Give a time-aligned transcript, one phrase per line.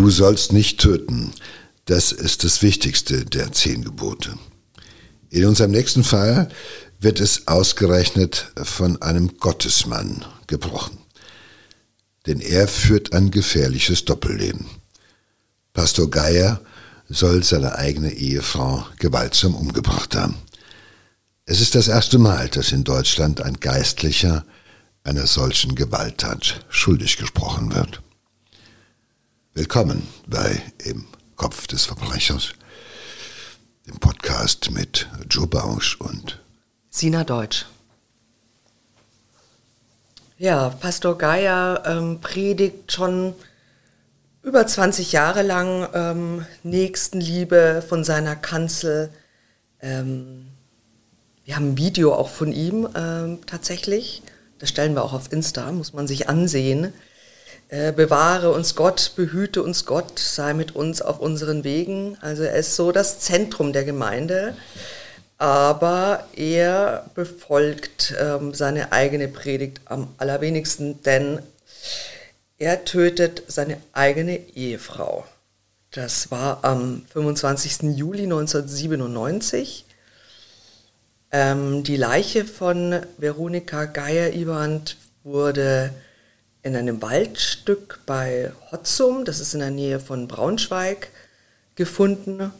[0.00, 1.30] Du sollst nicht töten.
[1.84, 4.32] Das ist das Wichtigste der zehn Gebote.
[5.28, 6.48] In unserem nächsten Fall
[7.00, 10.96] wird es ausgerechnet von einem Gottesmann gebrochen.
[12.26, 14.64] Denn er führt ein gefährliches Doppelleben.
[15.74, 16.62] Pastor Geier
[17.10, 20.36] soll seine eigene Ehefrau gewaltsam umgebracht haben.
[21.44, 24.46] Es ist das erste Mal, dass in Deutschland ein Geistlicher
[25.04, 28.00] einer solchen Gewalttat schuldig gesprochen wird.
[29.52, 32.52] Willkommen bei Im Kopf des Verbrechers,
[33.84, 36.40] dem Podcast mit Joe Bausch und
[36.88, 37.66] Sina Deutsch.
[40.38, 43.34] Ja, Pastor Geier ähm, predigt schon
[44.44, 49.10] über 20 Jahre lang ähm, Nächstenliebe von seiner Kanzel.
[49.80, 50.46] Ähm,
[51.44, 54.22] wir haben ein Video auch von ihm ähm, tatsächlich.
[54.60, 56.92] Das stellen wir auch auf Insta, muss man sich ansehen.
[57.70, 62.18] Äh, bewahre uns Gott, behüte uns Gott, sei mit uns auf unseren Wegen.
[62.20, 64.56] Also er ist so das Zentrum der Gemeinde,
[65.38, 71.42] aber er befolgt ähm, seine eigene Predigt am allerwenigsten, denn
[72.58, 75.24] er tötet seine eigene Ehefrau.
[75.92, 77.96] Das war am 25.
[77.96, 79.84] Juli 1997.
[81.30, 85.92] Ähm, die Leiche von Veronika Geier-Iwand wurde
[86.62, 91.08] in einem Waldstück bei Hotzum, das ist in der Nähe von Braunschweig,
[91.74, 92.52] gefunden.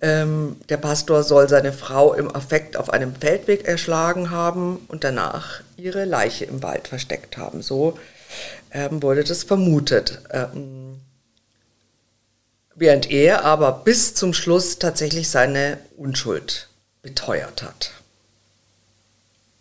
[0.00, 5.60] Ähm, der Pastor soll seine Frau im Affekt auf einem Feldweg erschlagen haben und danach
[5.76, 7.62] ihre Leiche im Wald versteckt haben.
[7.62, 7.98] So
[8.70, 10.20] ähm, wurde das vermutet.
[10.30, 11.00] Ähm,
[12.74, 16.68] während er aber bis zum Schluss tatsächlich seine Unschuld
[17.02, 17.90] beteuert hat.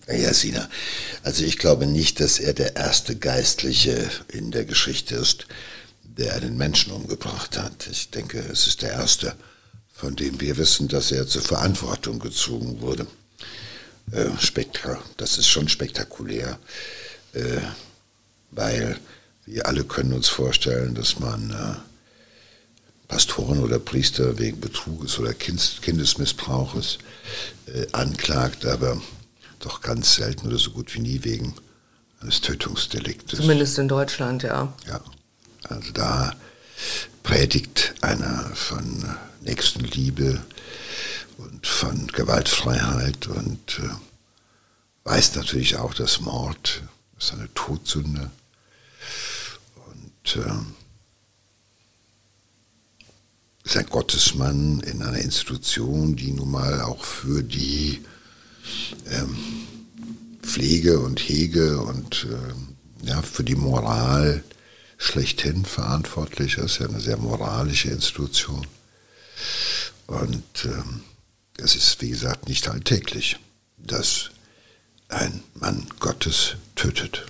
[0.07, 0.69] Naja, Sina,
[1.23, 5.47] also ich glaube nicht, dass er der erste Geistliche in der Geschichte ist,
[6.03, 7.87] der einen Menschen umgebracht hat.
[7.91, 9.35] Ich denke, es ist der erste,
[9.91, 13.05] von dem wir wissen, dass er zur Verantwortung gezogen wurde.
[14.13, 16.57] Äh, Spektra, das ist schon spektakulär,
[17.33, 17.59] äh,
[18.51, 18.97] weil
[19.45, 25.79] wir alle können uns vorstellen, dass man äh, Pastoren oder Priester wegen Betruges oder kind,
[25.81, 26.97] Kindesmissbrauches
[27.65, 29.01] äh, anklagt, aber
[29.59, 31.53] doch ganz selten oder so gut wie nie wegen
[32.21, 33.39] eines Tötungsdeliktes.
[33.39, 34.73] Zumindest in Deutschland, ja.
[34.87, 35.01] Ja,
[35.69, 36.33] also da
[37.23, 39.05] predigt einer von
[39.41, 40.41] Nächstenliebe
[41.37, 43.89] und von Gewaltfreiheit und äh,
[45.03, 46.81] weiß natürlich auch, dass Mord
[47.17, 48.31] ist eine Todsünde.
[49.75, 50.51] Und äh,
[53.63, 58.03] ist ein Gottesmann in einer Institution, die nun mal auch für die
[59.09, 59.37] ähm,
[60.41, 64.43] Pflege und Hege und äh, ja, für die Moral
[64.97, 66.79] schlechthin verantwortlich ist.
[66.79, 68.65] Ja eine sehr moralische Institution.
[70.07, 71.01] Und ähm,
[71.57, 73.37] es ist, wie gesagt, nicht alltäglich,
[73.77, 74.31] dass
[75.09, 77.25] ein Mann Gottes tötet.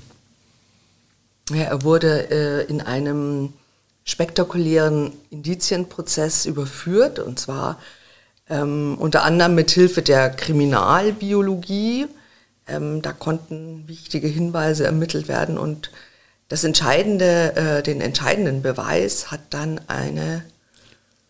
[1.50, 3.54] Ja, er wurde äh, in einem
[4.04, 7.80] spektakulären Indizienprozess überführt, und zwar
[8.50, 12.08] ähm, unter anderem mit Hilfe der Kriminalbiologie.
[12.68, 15.92] Ähm, da konnten wichtige Hinweise ermittelt werden und
[16.50, 20.44] das entscheidende, äh, den entscheidenden Beweis hat dann eine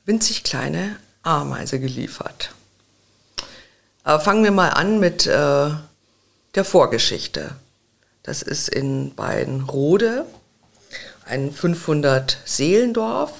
[0.05, 2.51] winzig kleine Ameise geliefert.
[4.03, 5.69] Aber fangen wir mal an mit äh,
[6.55, 7.55] der Vorgeschichte.
[8.23, 10.25] Das ist in Beinrode,
[11.25, 13.33] ein 500 Seelendorf.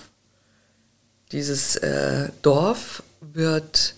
[1.31, 3.95] Dieses äh, Dorf wird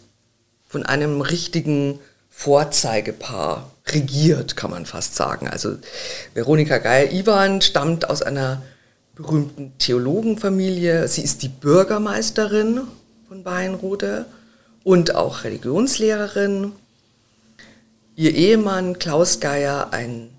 [0.67, 5.47] von einem richtigen Vorzeigepaar regiert, kann man fast sagen.
[5.47, 5.77] Also
[6.33, 8.61] Veronika Geier-Iwan stammt aus einer
[9.15, 11.07] berühmten Theologenfamilie.
[11.07, 12.81] Sie ist die Bürgermeisterin
[13.27, 14.25] von Weinrode
[14.83, 16.71] und auch Religionslehrerin.
[18.15, 20.29] Ihr Ehemann Klaus Geier, ein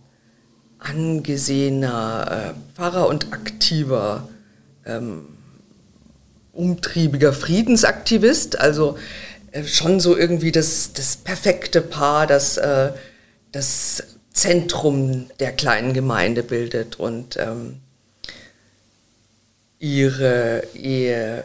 [0.78, 4.28] angesehener äh, Pfarrer und aktiver
[4.86, 5.26] ähm,
[6.52, 8.98] umtriebiger Friedensaktivist, also
[9.52, 12.92] äh, schon so irgendwie das, das perfekte Paar, das äh,
[13.52, 14.02] das
[14.32, 17.80] Zentrum der kleinen Gemeinde bildet und ähm,
[19.78, 21.44] ihre Ehe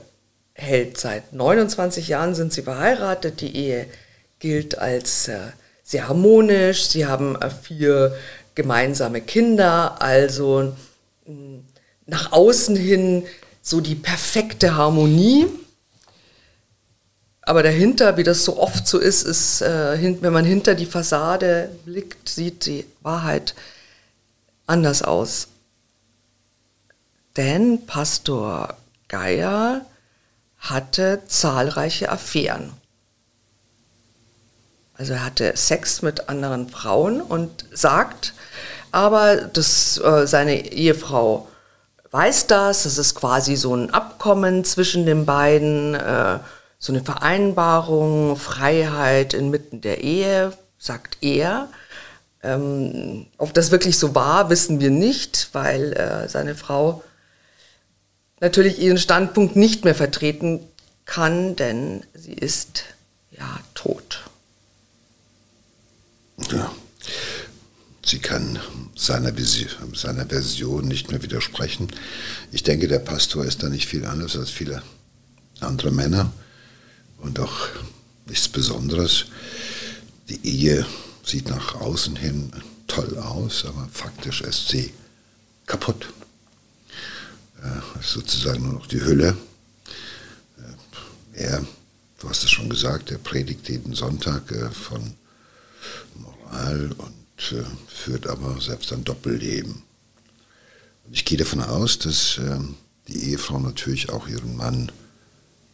[0.54, 3.42] hält seit 29 Jahren, sind sie verheiratet.
[3.42, 3.88] Die Ehe
[4.40, 5.40] gilt als äh,
[5.84, 6.88] sehr harmonisch.
[6.88, 8.16] Sie haben äh, vier
[8.54, 10.74] gemeinsame Kinder, also
[11.26, 11.60] mh,
[12.06, 13.24] nach außen hin
[13.66, 15.48] so die perfekte Harmonie.
[17.42, 21.70] Aber dahinter, wie das so oft so ist, ist, äh, wenn man hinter die Fassade
[21.84, 23.56] blickt, sieht die Wahrheit
[24.68, 25.48] anders aus.
[27.38, 28.78] denn Pastor
[29.10, 29.86] Geier
[30.58, 32.72] hatte zahlreiche Affären.
[34.98, 38.34] Also er hatte Sex mit anderen Frauen und sagt
[38.92, 41.50] aber, dass äh, seine Ehefrau
[42.16, 46.40] weiß das, das ist quasi so ein Abkommen zwischen den beiden, äh,
[46.80, 51.68] so eine Vereinbarung, Freiheit inmitten der Ehe, sagt er.
[52.42, 57.04] Ähm, ob das wirklich so war, wissen wir nicht, weil äh, seine Frau
[58.40, 60.62] natürlich ihren Standpunkt nicht mehr vertreten
[61.04, 62.84] kann, denn sie ist
[63.32, 64.24] ja tot.
[66.50, 66.72] Ja.
[68.06, 68.60] Sie kann
[68.96, 69.34] seiner,
[69.96, 71.88] seiner Version nicht mehr widersprechen.
[72.52, 74.84] Ich denke, der Pastor ist da nicht viel anders als viele
[75.60, 76.32] andere Männer
[77.18, 77.68] und auch
[78.28, 79.26] nichts Besonderes.
[80.30, 80.86] Die Ehe
[81.24, 82.52] sieht nach außen hin
[82.86, 84.94] toll aus, aber faktisch ist sie
[85.66, 86.08] kaputt.
[87.64, 89.36] Äh, sozusagen nur noch die Hülle.
[91.34, 91.66] Äh, er,
[92.20, 95.16] du hast es schon gesagt, er predigt jeden Sonntag äh, von
[96.14, 99.84] Moral und führt aber selbst ein Doppelleben.
[101.06, 102.60] Und ich gehe davon aus, dass äh,
[103.08, 104.92] die Ehefrau natürlich auch ihren Mann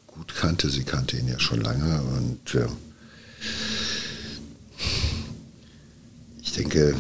[0.08, 0.70] gut kannte.
[0.70, 2.68] Sie kannte ihn ja schon lange und äh,
[6.42, 6.96] ich denke,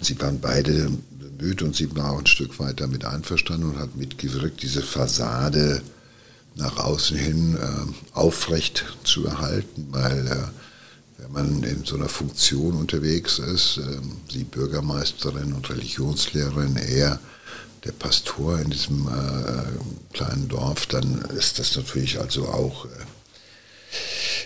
[0.00, 3.96] sie waren beide bemüht und sie war auch ein Stück weit damit einverstanden und hat
[3.96, 5.82] mitgewirkt, diese Fassade
[6.54, 10.61] nach außen hin äh, aufrecht zu erhalten, weil äh,
[11.22, 13.80] wenn man in so einer Funktion unterwegs ist,
[14.30, 17.20] sie Bürgermeisterin und Religionslehrerin, er
[17.84, 22.88] der Pastor in diesem äh, kleinen Dorf, dann ist das natürlich also auch äh,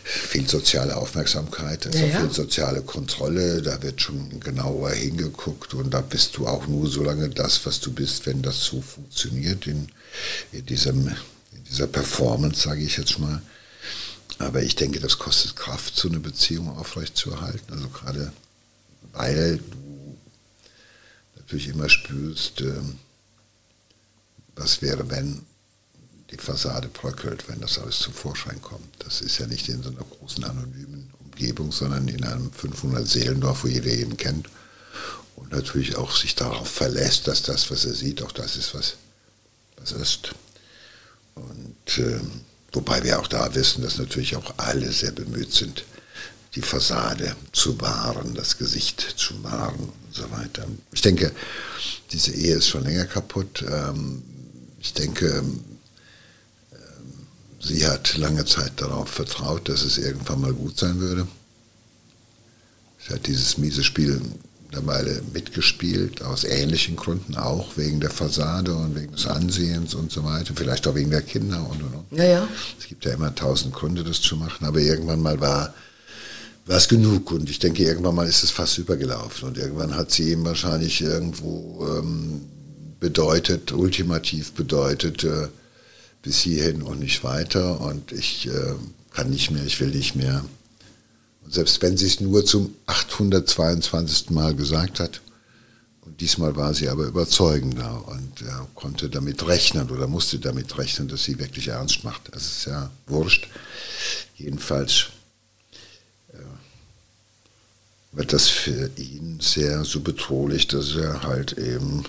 [0.05, 2.21] viel soziale Aufmerksamkeit, also ja, ja.
[2.21, 7.03] viel soziale Kontrolle, da wird schon genauer hingeguckt und da bist du auch nur so
[7.03, 9.89] lange das, was du bist, wenn das so funktioniert in,
[10.53, 13.43] in, diesem, in dieser Performance, sage ich jetzt mal.
[14.39, 17.73] Aber ich denke, das kostet Kraft, so eine Beziehung aufrechtzuerhalten.
[17.73, 18.33] Also gerade
[19.13, 20.19] weil du
[21.37, 22.99] natürlich immer spürst, ähm,
[24.55, 25.45] was wäre, wenn
[26.31, 28.89] die Fassade bröckelt, wenn das alles zum Vorschein kommt.
[28.99, 33.65] Das ist ja nicht in so einer großen anonymen Umgebung, sondern in einem 500 Seelendorf,
[33.65, 34.49] wo jeder jeden kennt.
[35.37, 38.97] Und natürlich auch sich darauf verlässt, dass das, was er sieht, auch das ist, was,
[39.77, 40.35] was ist.
[41.35, 42.41] Und ähm,
[42.77, 45.87] Wobei wir auch da wissen, dass natürlich auch alle sehr bemüht sind,
[46.55, 50.67] die Fassade zu wahren, das Gesicht zu wahren und so weiter.
[50.93, 51.33] Ich denke,
[52.13, 53.65] diese Ehe ist schon länger kaputt.
[53.67, 54.23] Ähm,
[54.79, 55.65] ich denke, ähm,
[57.61, 61.27] sie hat lange Zeit darauf vertraut, dass es irgendwann mal gut sein würde.
[63.09, 64.21] Sie hat dieses miese Spiel
[64.77, 70.13] eine Weile mitgespielt, aus ähnlichen Gründen auch, wegen der Fassade und wegen des Ansehens und
[70.13, 72.19] so weiter, vielleicht auch wegen der Kinder und und und.
[72.19, 72.49] Ja, ja.
[72.79, 75.75] Es gibt ja immer tausend Gründe, das zu machen, aber irgendwann mal war
[76.67, 80.11] war es genug und ich denke, irgendwann mal ist es fast übergelaufen und irgendwann hat
[80.11, 82.41] sie ihm wahrscheinlich irgendwo ähm,
[82.99, 85.49] bedeutet, ultimativ bedeutet, äh,
[86.23, 88.75] bis hierhin und nicht weiter und ich äh,
[89.13, 90.45] kann nicht mehr, ich will nicht mehr.
[91.49, 94.31] Selbst wenn sie es nur zum 822.
[94.31, 95.21] Mal gesagt hat,
[96.07, 101.09] und diesmal war sie aber überzeugender und äh, konnte damit rechnen oder musste damit rechnen,
[101.09, 102.35] dass sie wirklich ernst macht.
[102.35, 103.49] Das ist ja wurscht.
[104.37, 105.07] Jedenfalls
[106.33, 106.39] äh,
[108.13, 112.05] wird das für ihn sehr so bedrohlich, dass er halt eben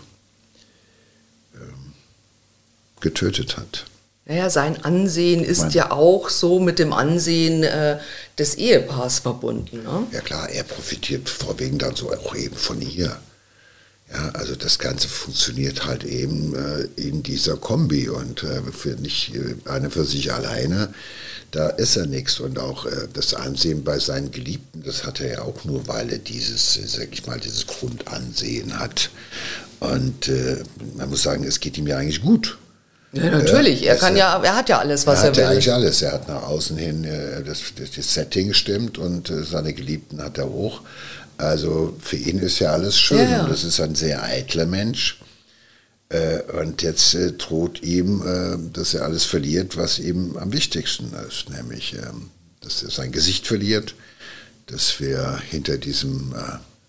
[1.56, 1.94] ähm,
[3.00, 3.86] getötet hat.
[4.28, 7.98] Naja, sein Ansehen ist ja auch so mit dem Ansehen äh,
[8.38, 9.84] des Ehepaars verbunden.
[9.84, 10.08] Ne?
[10.12, 13.18] Ja klar, er profitiert vorwiegend dann so auch eben von ihr.
[14.12, 19.36] Ja, also das Ganze funktioniert halt eben äh, in dieser Kombi und äh, für nicht
[19.36, 20.94] äh, eine für sich alleine,
[21.52, 22.40] da ist er nichts.
[22.40, 26.10] Und auch äh, das Ansehen bei seinen Geliebten, das hat er ja auch nur, weil
[26.10, 29.10] er dieses, sag ich mal, dieses Grundansehen hat.
[29.80, 30.64] Und äh,
[30.96, 32.58] man muss sagen, es geht ihm ja eigentlich gut.
[33.14, 33.86] Ja, natürlich.
[33.86, 35.44] er kann ja, er hat ja alles, was er, will.
[35.44, 36.02] Er hat ja eigentlich alles.
[36.02, 37.62] Er hat nach außen hin äh, das,
[37.96, 40.82] das, Setting stimmt und äh, seine Geliebten hat er hoch.
[41.38, 43.20] Also für ihn ist ja alles schön.
[43.20, 43.44] Ja, ja.
[43.44, 45.22] Und das ist ein sehr eitler Mensch.
[46.10, 51.94] Äh, und jetzt droht ihm, dass er alles verliert, was ihm am wichtigsten ist, nämlich,
[51.94, 52.30] ähm,
[52.62, 53.96] dass er sein Gesicht verliert,
[54.68, 56.36] dass wir hinter diesem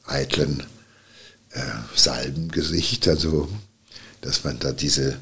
[0.04, 0.64] eitlen
[1.94, 3.48] Salbengesicht, also
[4.20, 5.18] dass man da diese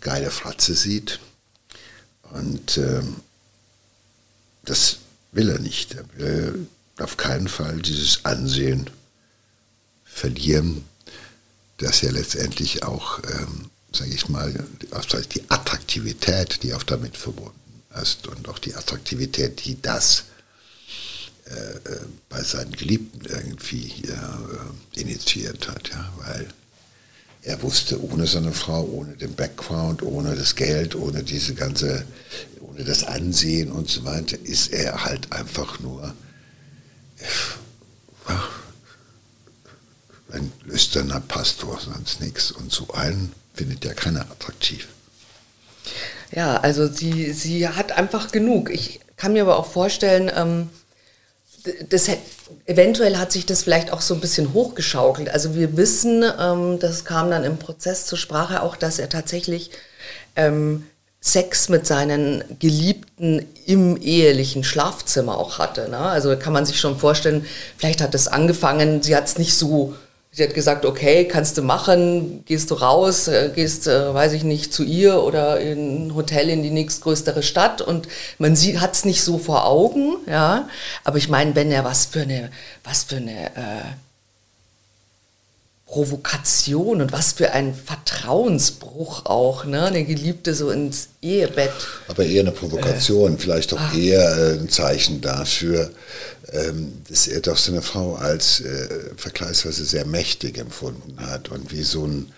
[0.00, 1.20] geile Fratze sieht.
[2.30, 3.02] Und äh,
[4.64, 4.98] das
[5.32, 5.94] will er nicht.
[5.94, 6.66] Er will
[6.98, 8.90] auf keinen Fall dieses Ansehen
[10.04, 10.84] verlieren,
[11.78, 14.52] dass ja letztendlich auch, ähm, sage ich mal,
[15.32, 17.54] die Attraktivität, die auch damit verbunden
[18.02, 20.24] ist und auch die Attraktivität, die das
[21.46, 26.48] äh, äh bei seinen Geliebten irgendwie äh, initiiert hat, ja, weil
[27.42, 32.04] er wusste, ohne seine Frau, ohne den Background, ohne das Geld, ohne diese ganze,
[32.60, 36.14] ohne das Ansehen und so weiter, ist er halt einfach nur
[40.30, 42.50] ein lüsterner Pastor, sonst nichts.
[42.52, 44.88] Und so einen findet ja keiner attraktiv.
[46.32, 48.70] Ja, also sie, sie hat einfach genug.
[48.70, 50.68] Ich kann mir aber auch vorstellen, ähm,
[51.88, 52.08] das,
[52.66, 55.28] eventuell hat sich das vielleicht auch so ein bisschen hochgeschaukelt.
[55.28, 59.70] Also wir wissen, ähm, das kam dann im Prozess zur Sprache auch, dass er tatsächlich
[60.36, 60.84] ähm,
[61.20, 65.88] Sex mit seinen Geliebten im ehelichen Schlafzimmer auch hatte.
[65.88, 65.98] Ne?
[65.98, 67.44] Also kann man sich schon vorstellen,
[67.76, 69.94] vielleicht hat es angefangen, sie hat es nicht so
[70.30, 74.44] Sie hat gesagt, okay, kannst du machen, gehst du raus, äh, gehst, äh, weiß ich
[74.44, 78.08] nicht, zu ihr oder in ein Hotel in die nächstgrößere Stadt und
[78.38, 80.68] man hat es nicht so vor Augen, ja.
[81.02, 82.50] Aber ich meine, wenn er was für eine,
[82.84, 83.84] was für eine äh,
[85.88, 89.86] Provokation und was für ein Vertrauensbruch auch, ne?
[89.86, 91.72] Eine Geliebte so ins Ehebett.
[92.08, 93.96] Aber eher eine Provokation, äh, vielleicht auch ach.
[93.96, 95.90] eher äh, ein Zeichen dafür,
[96.52, 101.82] ähm, dass er doch seine Frau als äh, vergleichsweise sehr mächtig empfunden hat und wie
[101.82, 102.32] so ein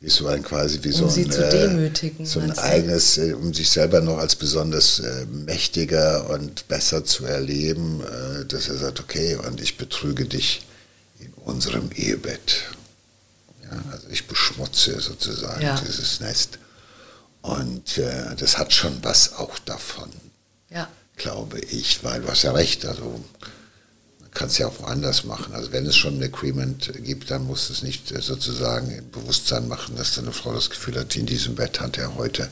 [0.00, 3.16] wie so ein quasi wie um so sie ein, zu äh, demütigen, so ein eigenes,
[3.18, 8.68] äh, um sich selber noch als besonders äh, mächtiger und besser zu erleben, äh, dass
[8.68, 10.62] er sagt, okay, und ich betrüge dich
[11.20, 12.64] in unserem Ehebett.
[13.70, 15.78] Ja, also ich beschmutze sozusagen ja.
[15.80, 16.58] dieses Nest.
[17.42, 20.10] Und äh, das hat schon was auch davon,
[20.70, 20.88] ja.
[21.16, 23.24] glaube ich, weil du hast ja recht, also
[24.20, 25.54] man kann es ja auch woanders machen.
[25.54, 29.68] Also wenn es schon ein Agreement gibt, dann muss es nicht äh, sozusagen im Bewusstsein
[29.68, 32.50] machen, dass deine Frau das Gefühl hat, in diesem Bett hat er heute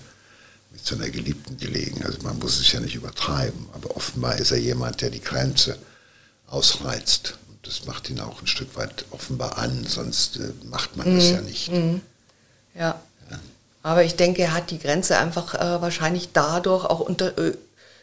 [0.71, 2.05] mit seiner Geliebten gelegen.
[2.05, 5.79] Also man muss es ja nicht übertreiben, aber offenbar ist er jemand, der die Grenze
[6.47, 7.35] ausreizt
[7.67, 11.17] das macht ihn auch ein Stück weit offenbar an, sonst äh, macht man mhm.
[11.17, 11.73] das ja nicht.
[11.73, 12.01] Mhm.
[12.75, 13.01] Ja.
[13.31, 13.39] ja.
[13.83, 17.53] Aber ich denke, er hat die Grenze einfach äh, wahrscheinlich dadurch auch unter, äh,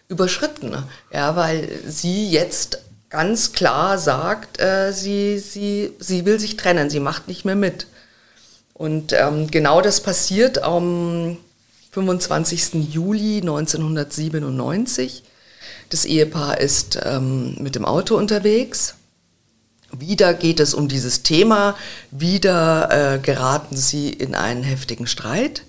[0.10, 0.76] überschritten.
[1.12, 2.80] Ja, weil sie jetzt
[3.10, 7.88] ganz klar sagt, äh, sie, sie, sie will sich trennen, sie macht nicht mehr mit.
[8.74, 11.38] Und ähm, genau das passiert am
[11.92, 12.92] 25.
[12.92, 15.24] Juli 1997.
[15.90, 18.96] Das Ehepaar ist ähm, mit dem Auto unterwegs
[20.00, 21.76] wieder geht es um dieses Thema,
[22.12, 25.64] wieder äh, geraten sie in einen heftigen Streit.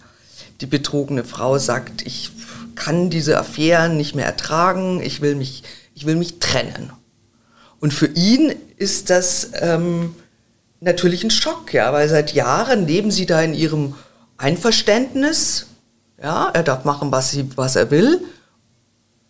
[0.60, 2.30] Die betrogene Frau sagt, ich
[2.74, 5.62] kann diese Affären nicht mehr ertragen, ich will mich,
[5.94, 6.92] ich will mich trennen.
[7.80, 10.14] Und für ihn ist das ähm,
[10.80, 13.94] natürlich ein Schock, ja, weil seit Jahren leben sie da in ihrem
[14.36, 15.66] Einverständnis.
[16.22, 18.24] Ja, er darf machen, was, sie, was er will.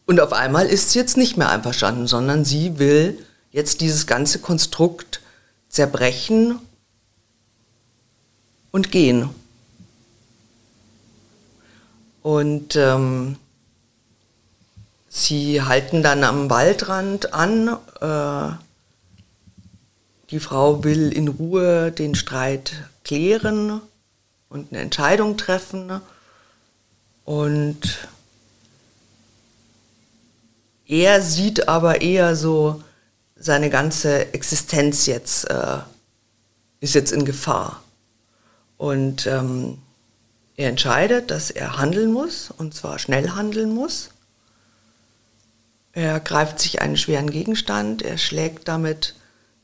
[0.06, 3.18] Und auf einmal ist sie jetzt nicht mehr einverstanden, sondern sie will
[3.54, 5.20] jetzt dieses ganze Konstrukt
[5.68, 6.58] zerbrechen
[8.72, 9.30] und gehen.
[12.20, 13.36] Und ähm,
[15.08, 17.76] sie halten dann am Waldrand an.
[18.00, 18.56] Äh,
[20.30, 22.72] die Frau will in Ruhe den Streit
[23.04, 23.80] klären
[24.48, 26.00] und eine Entscheidung treffen.
[27.24, 28.08] Und
[30.88, 32.82] er sieht aber eher so,
[33.36, 35.78] seine ganze Existenz jetzt äh,
[36.80, 37.82] ist jetzt in Gefahr.
[38.76, 39.78] Und ähm,
[40.56, 44.10] er entscheidet, dass er handeln muss, und zwar schnell handeln muss.
[45.92, 49.14] Er greift sich einen schweren Gegenstand, er schlägt damit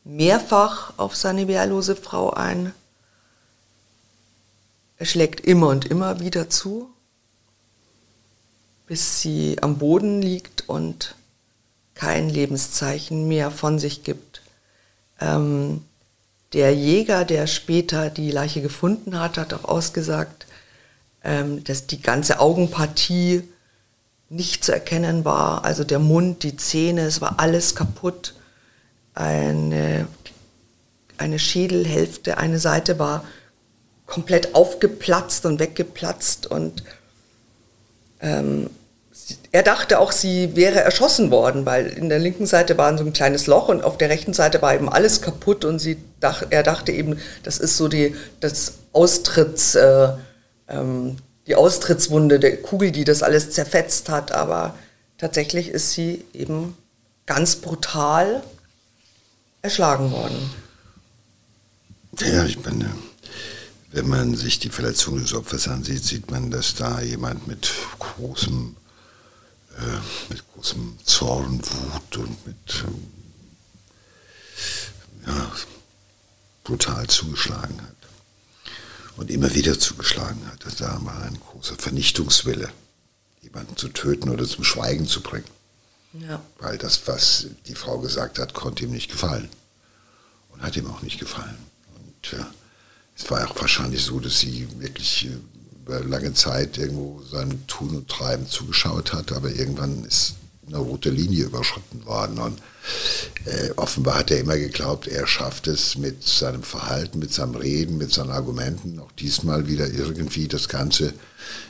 [0.04, 2.72] mehrfach auf seine wehrlose Frau ein.
[4.96, 6.90] Er schlägt immer und immer wieder zu,
[8.86, 11.14] bis sie am Boden liegt und
[12.00, 14.40] kein Lebenszeichen mehr von sich gibt.
[15.20, 15.84] Ähm,
[16.54, 20.46] der Jäger, der später die Leiche gefunden hat, hat auch ausgesagt,
[21.22, 23.42] ähm, dass die ganze Augenpartie
[24.30, 25.64] nicht zu erkennen war.
[25.66, 28.34] Also der Mund, die Zähne, es war alles kaputt.
[29.12, 30.08] Eine,
[31.18, 33.24] eine Schädelhälfte, eine Seite war
[34.06, 36.82] komplett aufgeplatzt und weggeplatzt und
[38.22, 38.70] ähm,
[39.52, 43.12] er dachte auch, sie wäre erschossen worden, weil in der linken Seite war so ein
[43.12, 46.62] kleines Loch und auf der rechten Seite war eben alles kaputt und sie dach, er
[46.62, 50.12] dachte eben, das ist so die, das Austritts, äh,
[50.68, 51.16] ähm,
[51.46, 54.74] die Austrittswunde der Kugel, die das alles zerfetzt hat, aber
[55.18, 56.76] tatsächlich ist sie eben
[57.26, 58.42] ganz brutal
[59.62, 60.50] erschlagen worden.
[62.20, 62.90] Ja, ich meine,
[63.92, 68.76] Wenn man sich die Verletzung des Opfers ansieht, sieht man, dass da jemand mit großem,
[69.80, 72.84] äh, mit großem Zorn, Wut und mit
[75.26, 75.52] äh, ja,
[76.64, 77.96] brutal zugeschlagen hat.
[79.16, 80.64] Und immer wieder zugeschlagen hat.
[80.64, 82.70] Also da war ein großer Vernichtungswille,
[83.42, 85.48] jemanden zu töten oder zum Schweigen zu bringen.
[86.12, 86.42] Ja.
[86.58, 89.48] Weil das, was die Frau gesagt hat, konnte ihm nicht gefallen.
[90.50, 91.58] Und hat ihm auch nicht gefallen.
[91.94, 92.50] Und ja,
[93.16, 95.36] es war auch wahrscheinlich so, dass sie wirklich äh,
[95.84, 100.34] über lange Zeit irgendwo seinem Tun und Treiben zugeschaut hat, aber irgendwann ist
[100.66, 102.38] eine rote Linie überschritten worden.
[102.38, 102.60] Und
[103.44, 107.98] äh, offenbar hat er immer geglaubt, er schafft es mit seinem Verhalten, mit seinem Reden,
[107.98, 111.12] mit seinen Argumenten, auch diesmal wieder irgendwie das Ganze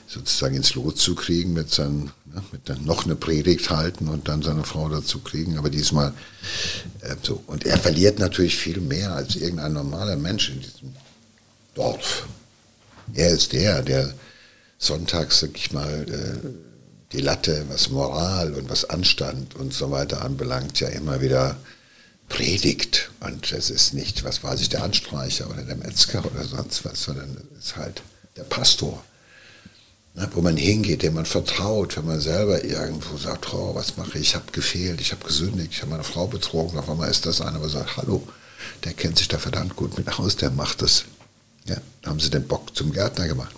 [0.07, 4.29] sozusagen ins Lot zu kriegen, mit, seinen, ne, mit dann noch eine Predigt halten und
[4.29, 5.57] dann seine Frau dazu kriegen.
[5.57, 6.13] Aber diesmal
[7.01, 7.43] äh, so.
[7.47, 10.95] Und er verliert natürlich viel mehr als irgendein normaler Mensch in diesem
[11.75, 12.27] Dorf.
[13.15, 14.15] Er ist der, der
[14.79, 16.49] sonntags, sag ich mal, äh,
[17.13, 21.57] die Latte, was Moral und was Anstand und so weiter anbelangt, ja immer wieder
[22.29, 23.11] predigt.
[23.21, 27.03] Und es ist nicht, was weiß ich, der Anstreicher oder der Metzger oder sonst was,
[27.03, 28.03] sondern es ist halt
[28.37, 29.05] der Pastor.
[30.15, 34.19] Ne, wo man hingeht, dem man vertraut, wenn man selber irgendwo sagt, oh, was mache
[34.19, 37.27] ich, ich habe gefehlt, ich habe gesündigt, ich habe meine Frau betrogen, auf einmal ist
[37.27, 38.27] das einer, der sagt, hallo,
[38.85, 41.05] der kennt sich da verdammt gut mit aus, der macht das.
[41.67, 43.55] Ja, da haben sie den Bock zum Gärtner gemacht.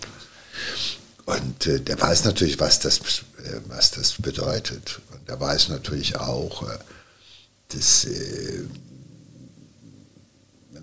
[1.25, 5.01] Und äh, der weiß natürlich, was das, äh, was das bedeutet.
[5.13, 6.79] Und er weiß natürlich auch, äh,
[7.69, 8.65] dass äh,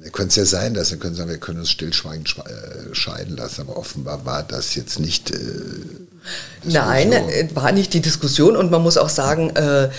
[0.01, 3.35] dann könnte es ja sein, dass wir können sagen, wir können uns stillschweigend äh, scheiden
[3.35, 5.31] lassen, aber offenbar war das jetzt nicht.
[5.31, 5.38] Äh,
[6.63, 9.89] Nein, äh, war nicht die Diskussion und man muss auch sagen, äh,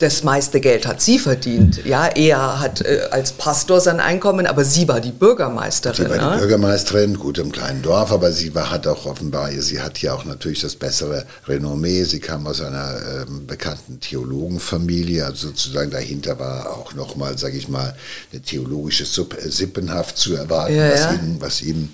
[0.00, 1.84] das meiste Geld hat sie verdient.
[1.84, 6.06] Ja, er hat äh, als Pastor sein Einkommen, aber sie war die Bürgermeisterin.
[6.06, 6.32] Sie war ne?
[6.32, 10.14] die Bürgermeisterin, gut im kleinen Dorf, aber sie war, hat auch offenbar, sie hat ja
[10.14, 12.04] auch natürlich das bessere Renommee.
[12.04, 12.96] Sie kam aus einer
[13.28, 17.94] ähm, bekannten Theologenfamilie, also sozusagen dahinter war auch nochmal, sage ich mal,
[18.32, 21.12] eine theologische Sub äh, Sippenhaft zu erwarten, ja, was, ja.
[21.12, 21.88] Ihn, was, ihm,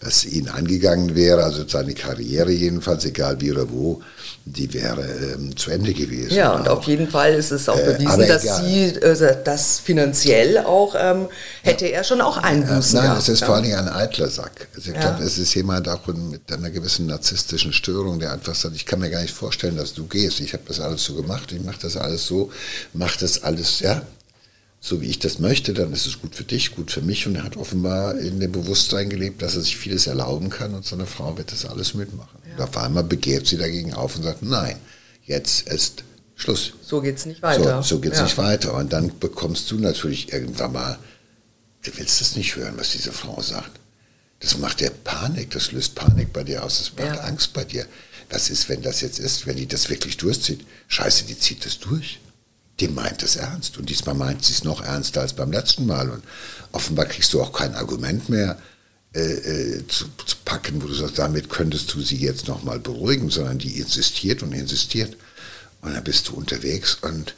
[0.00, 4.02] was ihn angegangen wäre, also seine Karriere jedenfalls, egal wie oder wo
[4.46, 5.02] die wäre
[5.34, 6.34] ähm, zu Ende gewesen.
[6.34, 6.78] Ja, und auch.
[6.78, 10.94] auf jeden Fall ist es auch äh, bewiesen, äh, dass sie äh, das finanziell auch,
[10.98, 11.28] ähm,
[11.62, 11.96] hätte ja.
[11.96, 13.46] er schon auch Einbußen Nein, gehabt, es ist ja.
[13.46, 14.68] vor allen Dingen ein eitler Sack.
[14.74, 18.76] Also ich glaube, es ist jemand auch mit einer gewissen narzisstischen Störung, der einfach sagt,
[18.76, 20.40] ich kann mir gar nicht vorstellen, dass du gehst.
[20.40, 22.50] Ich habe das alles so gemacht, ich mache das alles so,
[22.92, 24.02] mache das alles, ja,
[24.84, 27.26] so wie ich das möchte, dann ist es gut für dich, gut für mich.
[27.26, 30.84] Und er hat offenbar in dem Bewusstsein gelebt, dass er sich vieles erlauben kann und
[30.84, 32.38] seine Frau wird das alles mitmachen.
[32.46, 32.56] Ja.
[32.56, 34.76] Und auf einmal begehrt sie dagegen auf und sagt, nein,
[35.24, 36.04] jetzt ist
[36.36, 36.72] Schluss.
[36.82, 37.82] So geht es nicht weiter.
[37.82, 38.24] So, so geht es ja.
[38.24, 38.74] nicht weiter.
[38.74, 40.98] Und dann bekommst du natürlich irgendwann mal,
[41.82, 43.80] du willst das nicht hören, was diese Frau sagt.
[44.40, 47.22] Das macht dir Panik, das löst Panik bei dir aus, das macht ja.
[47.22, 47.86] Angst bei dir.
[48.30, 50.66] Was ist, wenn das jetzt ist, wenn die das wirklich durchzieht?
[50.88, 52.20] Scheiße, die zieht das durch
[52.80, 53.78] die meint es ernst.
[53.78, 56.10] Und diesmal meint sie es noch ernster als beim letzten Mal.
[56.10, 56.24] Und
[56.72, 58.58] offenbar kriegst du auch kein Argument mehr
[59.14, 63.30] äh, äh, zu, zu, packen, wo du sagst, damit könntest du sie jetzt nochmal beruhigen,
[63.30, 65.16] sondern die insistiert und insistiert.
[65.84, 67.34] Und dann bist du unterwegs und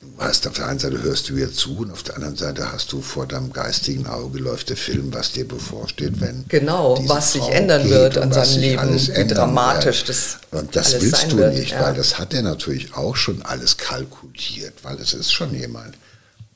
[0.00, 2.72] du hast auf der einen Seite hörst du ihr zu und auf der anderen Seite
[2.72, 7.34] hast du vor deinem geistigen Auge läuft der Film, was dir bevorsteht, wenn genau was
[7.34, 11.72] sich ändern wird an seinem Leben, wie dramatisch das und das willst du wird, nicht,
[11.72, 11.82] ja.
[11.82, 15.96] weil das hat er natürlich auch schon alles kalkuliert, weil es ist schon jemand,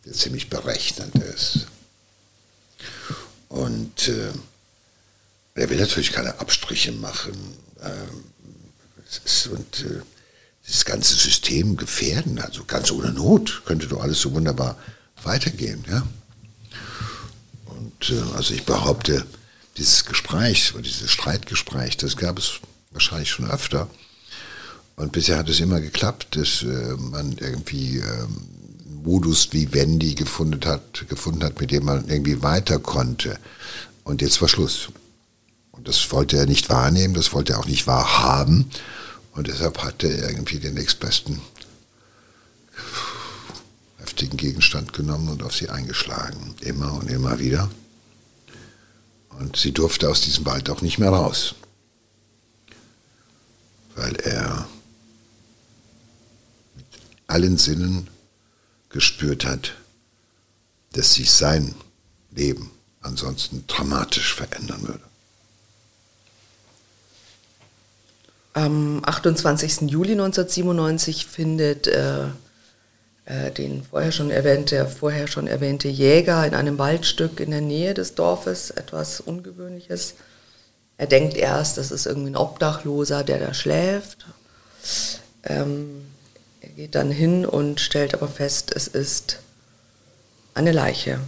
[0.05, 1.67] der ziemlich berechnend ist
[3.49, 4.33] und äh,
[5.55, 7.35] er will natürlich keine Abstriche machen
[7.83, 8.34] ähm,
[9.51, 10.01] und äh,
[10.67, 12.39] das ganze System gefährden.
[12.39, 14.79] Also ganz ohne Not könnte doch alles so wunderbar
[15.23, 15.85] weitergehen.
[15.89, 16.07] Ja?
[17.67, 19.27] Und äh, also ich behaupte,
[19.77, 22.61] dieses Gespräch, dieses Streitgespräch, das gab es
[22.93, 23.89] wahrscheinlich schon öfter.
[24.97, 28.27] Und bisher hat es immer geklappt, dass äh, man irgendwie äh,
[29.03, 33.39] Modus wie Wendy gefunden hat, gefunden hat, mit dem man irgendwie weiter konnte.
[34.05, 34.89] Und jetzt war Schluss.
[35.73, 38.71] Und das wollte er nicht wahrnehmen, das wollte er auch nicht wahrhaben.
[39.35, 41.41] Und deshalb hat er irgendwie den nächstbesten
[43.99, 46.55] heftigen Gegenstand genommen und auf sie eingeschlagen.
[46.61, 47.71] Immer und immer wieder.
[49.31, 51.57] Und sie durfte aus diesem Wald auch nicht mehr raus.
[53.97, 54.69] Weil er
[56.77, 56.87] mit
[57.27, 58.09] allen Sinnen
[58.89, 59.75] gespürt hat,
[60.93, 61.75] dass sich sein
[62.31, 62.71] Leben
[63.01, 65.04] ansonsten dramatisch verändern würde.
[68.55, 69.91] Am 28.
[69.91, 72.27] Juli 1997 findet äh,
[73.25, 77.95] äh, den vorher schon erwähnte, vorher schon erwähnte Jäger in einem Waldstück in der Nähe
[77.95, 80.15] des Dorfes, etwas Ungewöhnliches.
[80.99, 84.25] Er denkt erst, das ist irgendwie ein Obdachloser, der da schläft.
[85.43, 86.07] Ähm,
[86.61, 89.41] er geht dann hin und stellt aber fest, es ist
[90.55, 91.19] eine Leiche.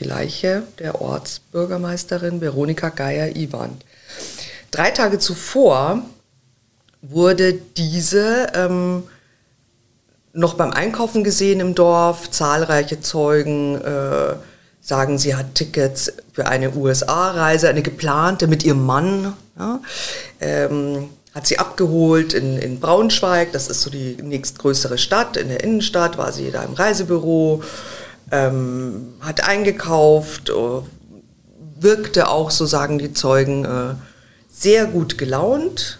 [0.00, 3.84] Die Leiche der Ortsbürgermeisterin Veronika Geier-Iwand.
[4.74, 6.02] Drei Tage zuvor
[7.00, 9.04] wurde diese ähm,
[10.32, 12.28] noch beim Einkaufen gesehen im Dorf.
[12.32, 14.34] Zahlreiche Zeugen äh,
[14.80, 19.34] sagen, sie hat Tickets für eine USA-Reise, eine geplante mit ihrem Mann.
[19.56, 19.80] Ja,
[20.40, 25.36] ähm, hat sie abgeholt in, in Braunschweig, das ist so die nächstgrößere Stadt.
[25.36, 27.62] In der Innenstadt war sie da im Reisebüro,
[28.32, 30.82] ähm, hat eingekauft, äh,
[31.78, 33.94] wirkte auch, so sagen die Zeugen, äh,
[34.54, 35.98] sehr gut gelaunt.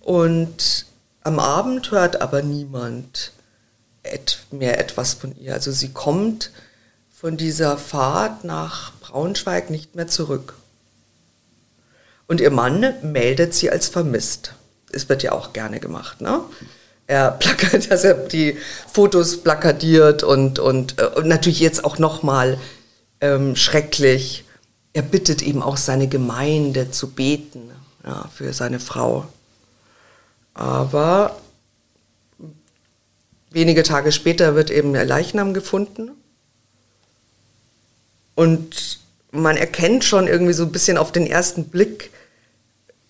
[0.00, 0.86] Und
[1.22, 3.32] am Abend hört aber niemand
[4.52, 5.54] mehr etwas von ihr.
[5.54, 6.52] Also sie kommt
[7.12, 10.54] von dieser Fahrt nach Braunschweig nicht mehr zurück.
[12.28, 14.52] Und ihr Mann meldet sie als vermisst.
[14.92, 16.40] Es wird ja auch gerne gemacht, ne?
[17.08, 18.58] Er plakat, dass er die
[18.92, 22.58] Fotos plakadiert und, und, äh, und natürlich jetzt auch nochmal
[23.20, 24.44] ähm, schrecklich.
[24.96, 27.70] Er bittet eben auch seine Gemeinde zu beten
[28.02, 29.28] ja, für seine Frau.
[30.54, 31.38] Aber
[33.50, 36.12] wenige Tage später wird eben der Leichnam gefunden.
[38.34, 39.00] Und
[39.32, 42.10] man erkennt schon irgendwie so ein bisschen auf den ersten Blick,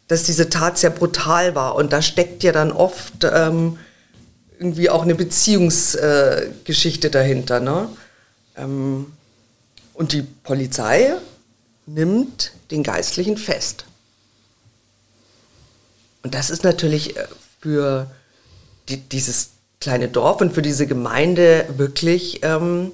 [0.09, 1.77] dass diese Tat sehr brutal war.
[1.77, 3.79] Und da steckt ja dann oft ähm,
[4.59, 7.61] irgendwie auch eine Beziehungsgeschichte äh, dahinter.
[7.61, 7.89] Ne?
[8.57, 9.13] Ähm,
[9.95, 11.17] und die Polizei
[11.87, 13.87] nimmt den Geistlichen fest.
[16.23, 17.27] Und das ist natürlich äh,
[17.61, 18.11] für
[18.89, 22.93] die, dieses kleine Dorf und für diese Gemeinde wirklich ähm,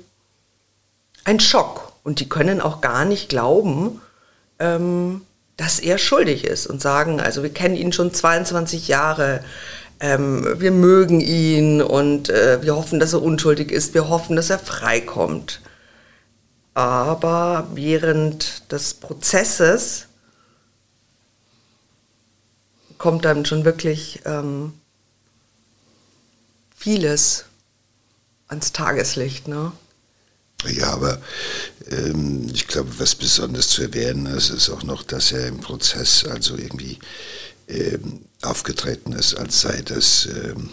[1.25, 1.93] ein Schock.
[2.05, 4.01] Und die können auch gar nicht glauben,
[4.59, 5.23] ähm,
[5.57, 9.45] dass er schuldig ist und sagen, also wir kennen ihn schon 22 Jahre,
[10.01, 14.51] ähm, wir mögen ihn und äh, wir hoffen, dass er unschuldig ist, wir hoffen, dass
[14.51, 15.61] er freikommt.
[16.75, 20.07] Aber während des Prozesses
[22.97, 24.73] kommt dann schon wirklich ähm,
[26.77, 27.45] vieles
[28.49, 29.49] ans Tageslicht.
[29.49, 29.73] Ne?
[30.67, 31.21] Ja, aber
[31.91, 36.25] ähm, ich glaube, was besonders zu erwähnen ist, ist auch noch, dass er im Prozess
[36.25, 36.99] also irgendwie
[37.69, 40.71] ähm, aufgetreten ist, als sei das ähm,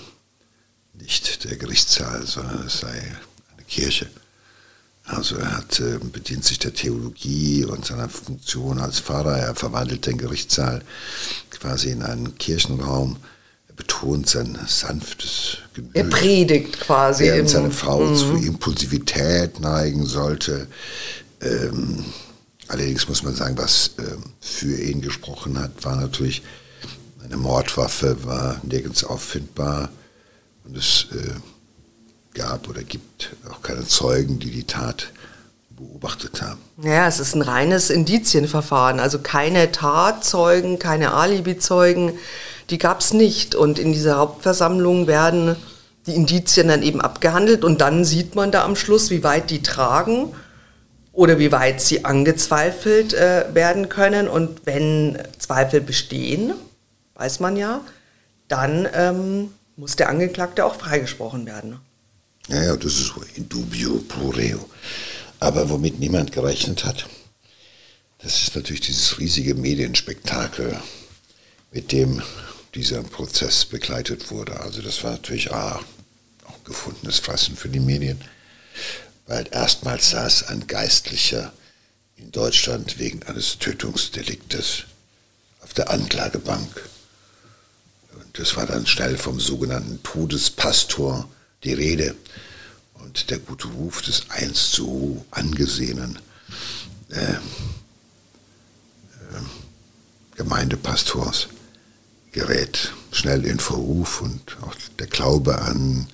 [0.94, 3.18] nicht der Gerichtssaal, sondern es sei
[3.56, 4.10] eine Kirche.
[5.12, 9.38] Also er hat, äh, bedient sich der Theologie und seiner Funktion als Pfarrer.
[9.38, 10.84] Er verwandelt den Gerichtssaal
[11.50, 13.18] quasi in einen Kirchenraum.
[13.68, 15.96] Er betont sein sanftes Gemüt.
[15.96, 17.24] Er predigt quasi.
[17.24, 18.16] Während seine Frau mm.
[18.16, 20.68] zu Impulsivität neigen sollte.
[21.42, 22.06] Ähm,
[22.68, 26.44] allerdings muss man sagen, was ähm, für ihn gesprochen hat, war natürlich
[27.24, 29.90] eine Mordwaffe, war nirgends auffindbar.
[30.66, 31.32] Und es äh,
[32.34, 35.12] gab oder gibt auch keine Zeugen, die die Tat
[35.80, 36.60] beobachtet haben.
[36.84, 42.14] Ja, es ist ein reines Indizienverfahren, also keine Tatzeugen, keine Alibizeugen,
[42.70, 43.56] die gab es nicht.
[43.56, 45.56] Und in dieser Hauptversammlung werden
[46.06, 49.64] die Indizien dann eben abgehandelt und dann sieht man da am Schluss, wie weit die
[49.64, 50.34] tragen
[51.14, 54.28] oder wie weit sie angezweifelt äh, werden können.
[54.28, 56.54] Und wenn Zweifel bestehen,
[57.16, 57.82] weiß man ja,
[58.48, 61.80] dann ähm, muss der Angeklagte auch freigesprochen werden.
[62.50, 64.68] Ja, ja, das ist in dubio pro reo.
[65.40, 67.08] Aber womit niemand gerechnet hat,
[68.18, 70.82] das ist natürlich dieses riesige Medienspektakel,
[71.72, 72.22] mit dem
[72.74, 74.60] dieser Prozess begleitet wurde.
[74.60, 75.80] Also das war natürlich ah,
[76.46, 78.20] auch gefundenes Fressen für die Medien,
[79.28, 81.54] weil erstmals saß ein Geistlicher
[82.18, 84.86] in Deutschland wegen eines Tötungsdeliktes
[85.62, 86.90] auf der Anklagebank.
[88.16, 91.30] Und das war dann schnell vom sogenannten Todespastor
[91.64, 92.16] die Rede
[92.96, 96.20] und der gute Ruf des einst so angesehenen
[97.10, 97.38] äh, äh,
[100.36, 101.50] Gemeindepastors
[102.32, 106.08] gerät schnell in Verruf und auch der Glaube an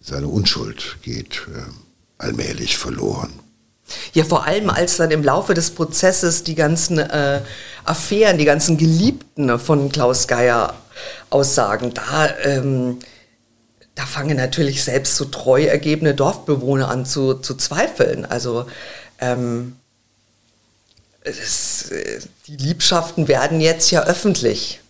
[0.00, 1.62] seine Unschuld geht äh,
[2.18, 3.32] allmählich verloren.
[4.12, 7.42] Ja, vor allem als dann im Laufe des Prozesses die ganzen äh,
[7.84, 10.74] Affären, die ganzen Geliebten von Klaus Geier
[11.28, 12.98] aussagen, da ähm,
[14.00, 18.24] da fangen natürlich selbst so treu ergebene Dorfbewohner an zu, zu zweifeln.
[18.24, 18.64] Also
[19.20, 19.76] ähm,
[21.20, 21.92] es,
[22.46, 24.80] die Liebschaften werden jetzt ja öffentlich.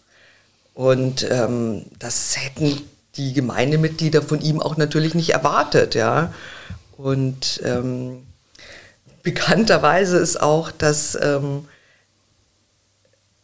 [0.74, 2.80] Und ähm, das hätten
[3.16, 6.32] die Gemeindemitglieder von ihm auch natürlich nicht erwartet, ja.
[6.96, 8.24] Und ähm,
[9.24, 11.66] bekannterweise ist auch, dass ähm,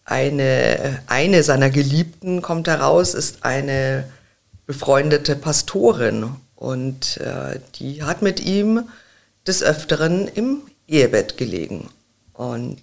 [0.04, 4.04] eine, eine seiner Geliebten kommt heraus, ist eine
[4.66, 8.88] befreundete Pastorin und äh, die hat mit ihm
[9.46, 11.88] des Öfteren im Ehebett gelegen.
[12.32, 12.82] Und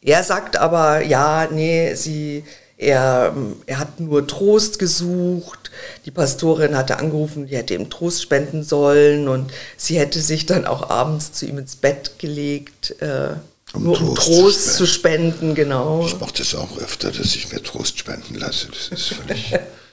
[0.00, 2.44] er sagt aber, ja, nee, sie,
[2.78, 3.34] er,
[3.66, 5.70] er hat nur Trost gesucht.
[6.04, 10.66] Die Pastorin hatte angerufen, die hätte ihm Trost spenden sollen und sie hätte sich dann
[10.66, 13.34] auch abends zu ihm ins Bett gelegt, äh,
[13.74, 15.32] um nur Trost um Trost zu spenden.
[15.32, 15.54] zu spenden.
[15.54, 16.06] genau.
[16.06, 18.68] Ich mache das auch öfter, dass ich mir Trost spenden lasse.
[18.68, 19.54] Das ist völlig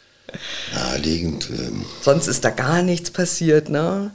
[1.04, 1.50] naheliegend.
[1.50, 1.86] Ähm.
[2.02, 4.12] Sonst ist da gar nichts passiert, ne?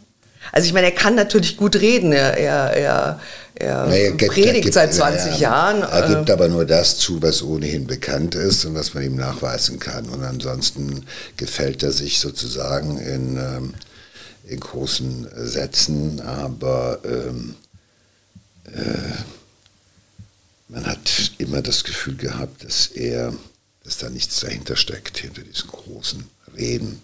[0.53, 2.13] Also ich meine, er kann natürlich gut reden.
[2.13, 3.21] Er, er, er,
[3.55, 5.83] er naja, gibt, predigt gibt, seit 20 ja, Jahren.
[5.83, 6.33] Er gibt äh.
[6.33, 10.09] aber nur das zu, was ohnehin bekannt ist und was man ihm nachweisen kann.
[10.09, 11.05] Und ansonsten
[11.37, 13.75] gefällt er sich sozusagen in, ähm,
[14.47, 17.55] in großen Sätzen, aber ähm,
[18.73, 19.23] äh,
[20.69, 23.35] man hat immer das Gefühl gehabt, dass er,
[23.85, 26.25] dass da nichts dahinter steckt, hinter diesen großen
[26.59, 27.01] Reden.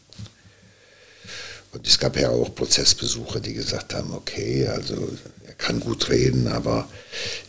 [1.73, 5.09] Und es gab ja auch Prozessbesucher, die gesagt haben, okay, also
[5.47, 6.89] er kann gut reden, aber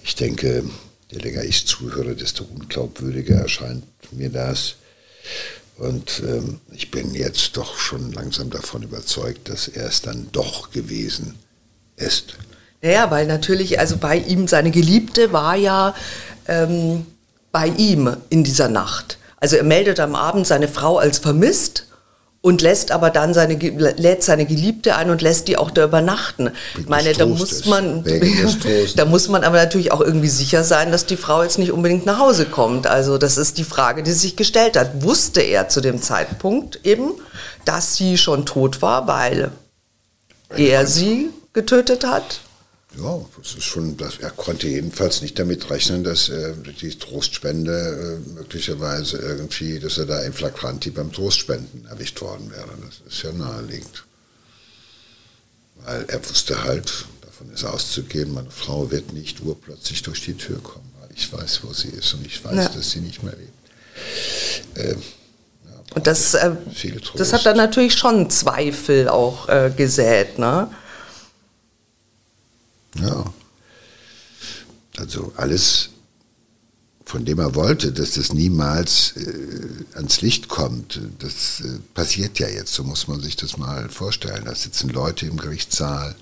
[0.03, 0.63] ich denke,
[1.11, 4.75] je länger ich zuhöre, desto unglaubwürdiger erscheint mir das.
[5.77, 10.71] Und ähm, ich bin jetzt doch schon langsam davon überzeugt, dass er es dann doch
[10.71, 11.37] gewesen
[11.97, 12.35] ist.
[12.81, 15.95] Naja, weil natürlich, also bei ihm, seine Geliebte war ja
[16.47, 17.05] ähm,
[17.51, 19.17] bei ihm in dieser Nacht.
[19.37, 21.84] Also er meldet am Abend seine Frau als vermisst
[22.45, 26.51] und lässt aber dann seine, lädt seine Geliebte ein und lässt die auch da übernachten.
[26.77, 28.03] Ich meine, da muss man,
[28.95, 32.05] da muss man aber natürlich auch irgendwie sicher sein, dass die Frau jetzt nicht unbedingt
[32.05, 32.85] nach Hause kommt.
[32.85, 35.01] Also das ist die Frage, die sich gestellt hat.
[35.01, 37.13] Wusste er zu dem Zeitpunkt eben,
[37.65, 39.49] dass sie schon tot war, weil
[40.55, 42.41] er sie getötet hat?
[42.97, 48.21] Ja, das ist schon, das, er konnte jedenfalls nicht damit rechnen, dass äh, die Trostspende
[48.25, 52.69] äh, möglicherweise irgendwie, dass er da in Flagranti beim Trostspenden erwischt worden wäre.
[52.85, 54.05] Das ist ja naheliegend.
[55.83, 60.61] Weil er wusste halt, davon ist auszugehen, meine Frau wird nicht urplötzlich durch die Tür
[60.63, 62.69] kommen, weil ich weiß, wo sie ist und ich weiß, ja.
[62.69, 64.77] dass sie nicht mehr lebt.
[64.77, 66.51] Äh, ja, und das, äh,
[67.15, 70.69] das hat dann natürlich schon Zweifel auch äh, gesät, ne?
[72.99, 73.33] Ja.
[74.97, 75.89] Also alles,
[77.03, 82.47] von dem er wollte, dass das niemals äh, ans Licht kommt, das äh, passiert ja
[82.47, 82.73] jetzt.
[82.73, 84.45] So muss man sich das mal vorstellen.
[84.45, 86.15] Da sitzen Leute im Gerichtssaal,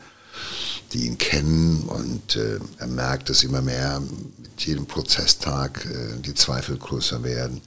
[0.91, 4.01] die ihn kennen und äh, er merkt, dass immer mehr
[4.41, 7.61] mit jedem Prozesstag äh, die Zweifel größer werden.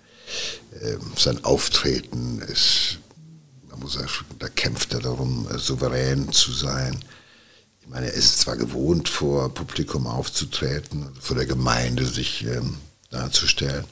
[0.82, 2.98] Ähm, sein Auftreten ist,
[3.70, 4.06] da, muss er,
[4.40, 6.98] da kämpft er darum, äh, souverän zu sein
[7.86, 12.78] ich meine, er ist zwar gewohnt, vor Publikum aufzutreten, vor der Gemeinde sich ähm,
[13.10, 13.84] darzustellen,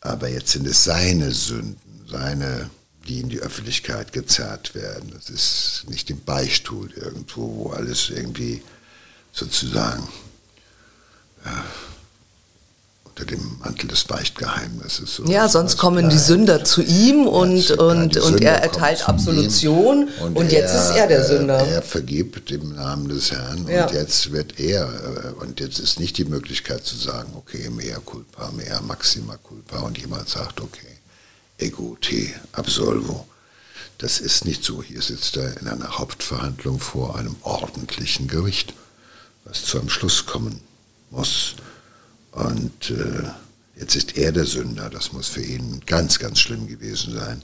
[0.00, 2.70] aber jetzt sind es seine Sünden, seine,
[3.06, 5.12] die in die Öffentlichkeit gezerrt werden.
[5.14, 8.62] Das ist nicht im Beistuhl irgendwo, wo alles irgendwie
[9.32, 10.08] sozusagen
[11.44, 11.64] ja,
[13.16, 15.22] unter dem Mantel des Beichtgeheimnisses.
[15.26, 16.12] Ja, sonst kommen bleibt.
[16.14, 20.80] die Sünder zu ihm und, ja, und, und er erteilt Absolution und, und jetzt er,
[20.80, 21.58] ist er der Sünder.
[21.58, 23.86] Er vergibt im Namen des Herrn ja.
[23.86, 28.00] und jetzt wird er, äh, und jetzt ist nicht die Möglichkeit zu sagen, okay, mea
[28.04, 30.98] culpa, mea maxima culpa und jemand sagt, okay,
[31.58, 33.26] ego te absolvo.
[33.98, 34.82] Das ist nicht so.
[34.82, 38.74] Hier sitzt er in einer Hauptverhandlung vor einem ordentlichen Gericht,
[39.44, 40.60] was zu einem Schluss kommen
[41.10, 41.54] muss.
[42.34, 43.28] Und äh,
[43.78, 44.90] jetzt ist er der Sünder.
[44.90, 47.42] Das muss für ihn ganz, ganz schlimm gewesen sein.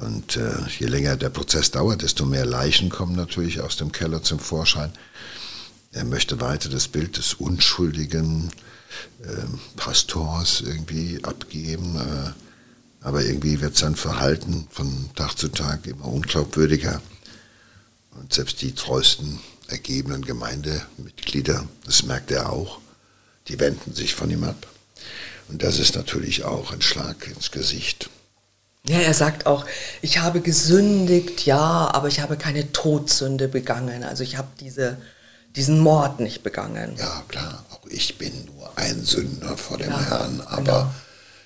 [0.00, 4.22] Und äh, je länger der Prozess dauert, desto mehr Leichen kommen natürlich aus dem Keller
[4.22, 4.92] zum Vorschein.
[5.92, 8.50] Er möchte weiter das Bild des unschuldigen
[9.22, 11.96] äh, Pastors irgendwie abgeben.
[11.96, 12.30] Äh,
[13.02, 17.00] aber irgendwie wird sein Verhalten von Tag zu Tag immer unglaubwürdiger.
[18.12, 22.80] Und selbst die treuesten ergebenen Gemeindemitglieder, das merkt er auch,
[23.48, 24.66] die wenden sich von ihm ab.
[25.48, 28.08] Und das ist natürlich auch ein Schlag ins Gesicht.
[28.86, 29.66] Ja, er sagt auch,
[30.00, 34.04] ich habe gesündigt, ja, aber ich habe keine Todsünde begangen.
[34.04, 34.96] Also ich habe diese,
[35.54, 36.94] diesen Mord nicht begangen.
[36.98, 40.94] Ja, klar, auch ich bin nur ein Sünder vor dem ja, Herrn, aber genau.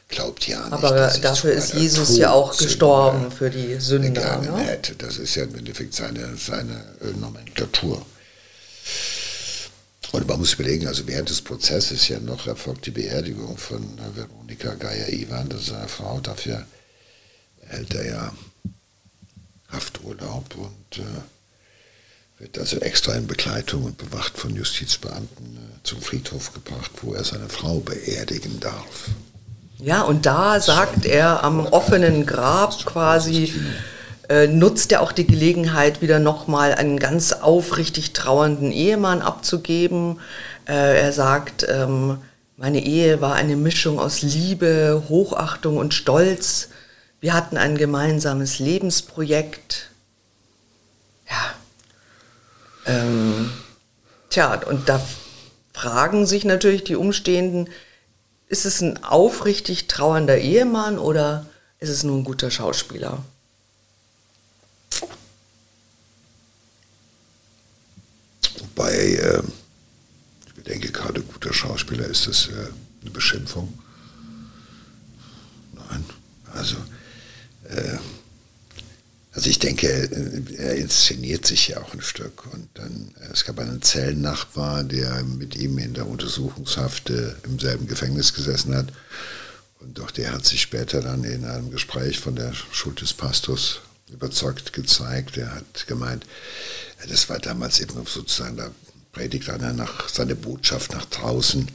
[0.09, 0.73] glaubt ja nicht.
[0.73, 4.39] Aber dafür ist Jesus Todsünde ja auch gestorben für die Sünder.
[4.39, 4.57] Ne?
[4.59, 4.95] Hätte.
[4.95, 6.85] Das ist ja im Endeffekt seine, seine
[7.19, 8.05] Nomenklatur.
[10.14, 13.83] Und man muss überlegen, also während des Prozesses ja noch erfolgt die Beerdigung von
[14.14, 16.20] Veronika Geier-Iwan, das ist seine Frau.
[16.20, 16.64] Dafür
[17.68, 18.33] erhält er ja
[19.72, 26.55] Hafturlaub und äh, wird also extra in Begleitung und bewacht von Justizbeamten äh, zum Friedhof
[26.55, 29.09] gebracht, wo er seine Frau beerdigen darf.
[29.79, 33.53] Ja, und da sagt er am offenen Grab quasi,
[34.29, 40.21] äh, nutzt er auch die Gelegenheit, wieder nochmal einen ganz aufrichtig trauernden Ehemann abzugeben.
[40.67, 42.19] Äh, er sagt, ähm,
[42.57, 46.69] meine Ehe war eine Mischung aus Liebe, Hochachtung und Stolz.
[47.21, 49.91] Wir hatten ein gemeinsames Lebensprojekt.
[51.29, 51.55] Ja.
[52.87, 53.51] Ähm,
[54.31, 55.01] tja, und da
[55.73, 57.69] fragen sich natürlich die Umstehenden,
[58.49, 61.47] ist es ein aufrichtig trauernder Ehemann oder
[61.81, 63.25] ist es nur ein guter Schauspieler?
[68.75, 69.43] Wobei, äh,
[70.57, 72.71] ich denke, gerade guter Schauspieler ist das äh,
[73.03, 73.79] eine Beschimpfung.
[75.75, 76.05] Nein,
[76.53, 76.77] also,
[77.69, 77.99] äh,
[79.33, 79.87] also ich denke,
[80.57, 82.53] er inszeniert sich ja auch ein Stück.
[82.53, 88.33] Und dann, es gab einen Zellennachbar, der mit ihm in der Untersuchungshaft im selben Gefängnis
[88.33, 88.93] gesessen hat.
[89.81, 93.81] Und doch der hat sich später dann in einem Gespräch von der Schuld des Pastors
[94.11, 95.37] überzeugt gezeigt.
[95.37, 96.27] Er hat gemeint,
[97.09, 98.71] das war damals eben sozusagen, da
[99.12, 101.69] predigt einer nach, seine Botschaft nach draußen.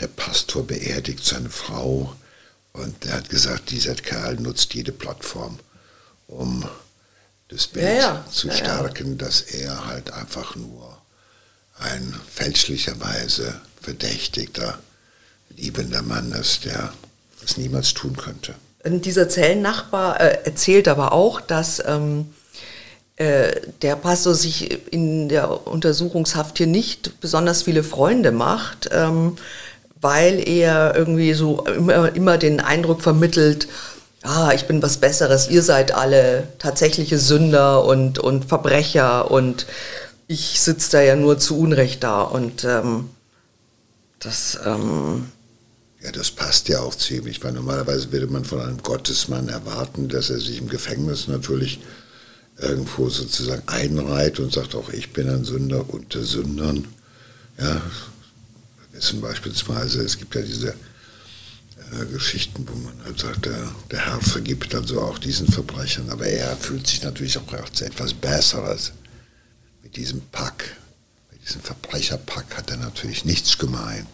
[0.00, 2.16] Der Pastor beerdigt seine Frau
[2.72, 5.58] und er hat gesagt, dieser Kerl nutzt jede Plattform,
[6.26, 6.66] um
[7.48, 8.26] das Bild ja, ja.
[8.30, 11.00] zu ja, stärken, dass er halt einfach nur
[11.78, 14.78] ein fälschlicherweise verdächtigter,
[15.50, 16.92] liebender Mann ist, der
[17.42, 18.54] das niemals tun könnte.
[18.84, 22.26] Und dieser Zellennachbar äh, erzählt aber auch, dass ähm,
[23.16, 29.36] äh, der Pastor sich in der Untersuchungshaft hier nicht besonders viele Freunde macht, ähm,
[30.00, 33.68] weil er irgendwie so immer, immer den Eindruck vermittelt,
[34.22, 39.66] ah, ich bin was Besseres, ihr seid alle tatsächliche Sünder und, und Verbrecher und
[40.26, 42.22] ich sitze da ja nur zu Unrecht da.
[42.22, 43.10] Und ähm,
[44.18, 44.58] das...
[44.64, 45.30] Ähm,
[46.02, 50.30] ja, das passt ja auch ziemlich, weil normalerweise würde man von einem Gottesmann erwarten, dass
[50.30, 51.80] er sich im Gefängnis natürlich
[52.58, 56.88] irgendwo sozusagen einreiht und sagt, auch ich bin ein Sünder unter Sündern.
[57.58, 57.80] Ja,
[58.92, 64.20] wissen beispielsweise, es gibt ja diese äh, Geschichten, wo man halt sagt, der, der Herr
[64.20, 68.92] vergibt also auch diesen Verbrechern, aber er fühlt sich natürlich auch als etwas Besseres.
[69.84, 70.76] Mit diesem Pack,
[71.30, 74.06] mit diesem Verbrecherpack hat er natürlich nichts gemein.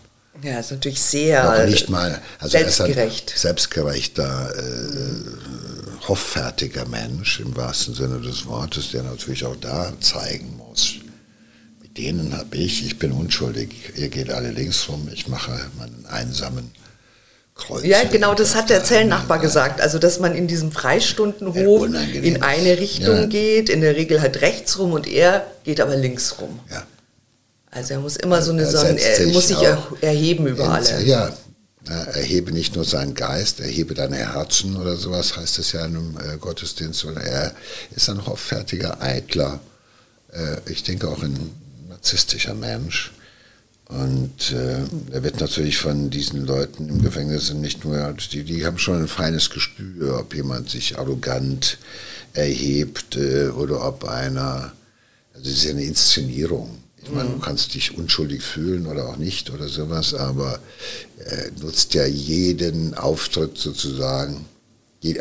[0.43, 3.33] Ja, ist natürlich sehr Noch nicht mal, also selbstgerecht.
[3.37, 10.95] selbstgerechter, äh, hoffärtiger Mensch im wahrsten Sinne des Wortes, der natürlich auch da zeigen muss,
[11.83, 16.07] mit denen habe ich, ich bin unschuldig, ihr geht alle links rum, ich mache meinen
[16.07, 16.71] einsamen
[17.59, 17.85] Kreuz.
[17.85, 19.81] Ja, genau, das hat der Zellennachbar gesagt.
[19.81, 23.27] Also, dass man in diesem Freistundenhof in eine Richtung ja.
[23.27, 26.61] geht, in der Regel halt rechts rum und er geht aber links rum.
[26.71, 26.85] Ja.
[27.71, 29.59] Also er muss immer so eine, er, so ein, er muss sich
[30.01, 31.05] erheben über alle.
[31.05, 31.33] Ja,
[31.87, 36.19] erhebe nicht nur seinen Geist, erhebe deine Herzen oder sowas, heißt es ja in einem
[36.19, 37.55] äh, Gottesdienst, sondern er
[37.95, 39.61] ist ein hoffärtiger, eitler,
[40.33, 41.51] äh, ich denke auch ein
[41.89, 43.13] narzisstischer Mensch.
[43.89, 48.79] Und äh, er wird natürlich von diesen Leuten im Gefängnis nicht nur, die, die haben
[48.79, 51.79] schon ein feines Gespür, ob jemand sich arrogant
[52.35, 54.73] erhebt äh, oder ob einer,
[55.33, 56.83] also es ist ja eine Inszenierung.
[57.03, 60.59] Ich meine, du kannst dich unschuldig fühlen oder auch nicht oder sowas, aber
[61.19, 64.45] er nutzt ja jeden Auftritt sozusagen,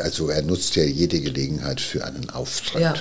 [0.00, 2.82] also er nutzt ja jede Gelegenheit für einen Auftritt.
[2.82, 2.94] Ja.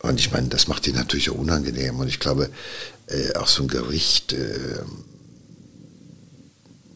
[0.00, 1.98] Und ich meine, das macht ihn natürlich auch unangenehm.
[1.98, 2.50] Und ich glaube,
[3.08, 4.82] äh, auch so ein Gericht, äh,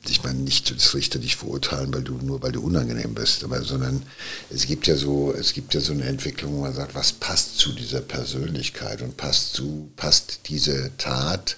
[0.08, 3.62] ich meine nicht das Richter dich verurteilen, weil du nur weil du unangenehm bist, aber,
[3.62, 4.02] sondern
[4.48, 7.58] es gibt ja so, es gibt ja so eine Entwicklung, wo man sagt, was passt
[7.58, 11.56] zu dieser Persönlichkeit und passt zu, passt diese Tat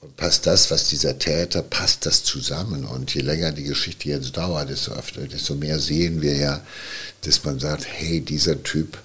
[0.00, 2.84] und passt das, was dieser Täter, passt das zusammen.
[2.84, 6.64] Und je länger die Geschichte jetzt dauert, desto öfter, desto mehr sehen wir ja,
[7.22, 8.96] dass man sagt, hey, dieser Typ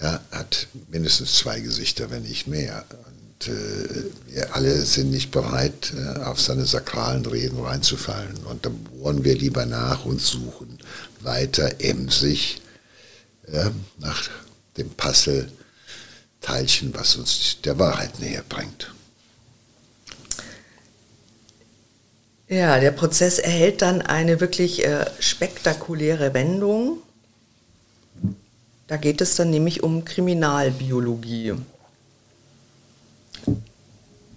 [0.00, 2.84] ja, hat mindestens zwei Gesichter, wenn nicht mehr.
[3.46, 8.36] Und äh, alle sind nicht bereit, äh, auf seine sakralen Reden reinzufallen.
[8.44, 10.78] Und da bohren wir lieber nach und suchen
[11.20, 12.60] weiter emsig
[13.52, 14.30] ja, nach
[14.76, 18.92] dem Puzzle-Teilchen, was uns der Wahrheit näher bringt.
[22.48, 26.98] Ja, der Prozess erhält dann eine wirklich äh, spektakuläre Wendung.
[28.88, 31.54] Da geht es dann nämlich um Kriminalbiologie.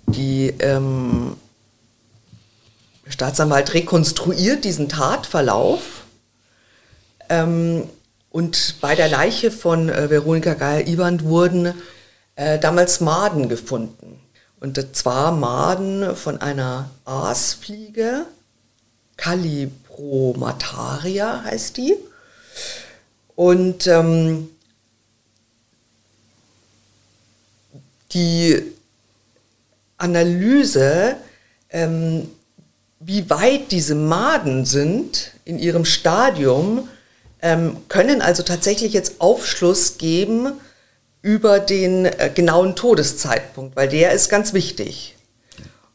[0.07, 1.35] Die ähm,
[3.07, 6.03] Staatsanwalt rekonstruiert diesen Tatverlauf
[7.29, 7.87] ähm,
[8.29, 11.73] Und bei der Leiche von äh, Veronika Geier-Iband wurden
[12.35, 14.19] äh, damals Maden gefunden.
[14.59, 18.25] Und zwar Maden von einer Aasfliege,
[19.17, 21.95] Calibromataria heißt die.
[23.35, 24.49] Und ähm,
[28.11, 28.74] die
[30.05, 31.15] Analyse,
[31.71, 32.29] ähm,
[32.99, 36.87] wie weit diese Maden sind in ihrem Stadium,
[37.41, 40.53] ähm, können also tatsächlich jetzt Aufschluss geben
[41.21, 45.15] über den äh, genauen Todeszeitpunkt, weil der ist ganz wichtig.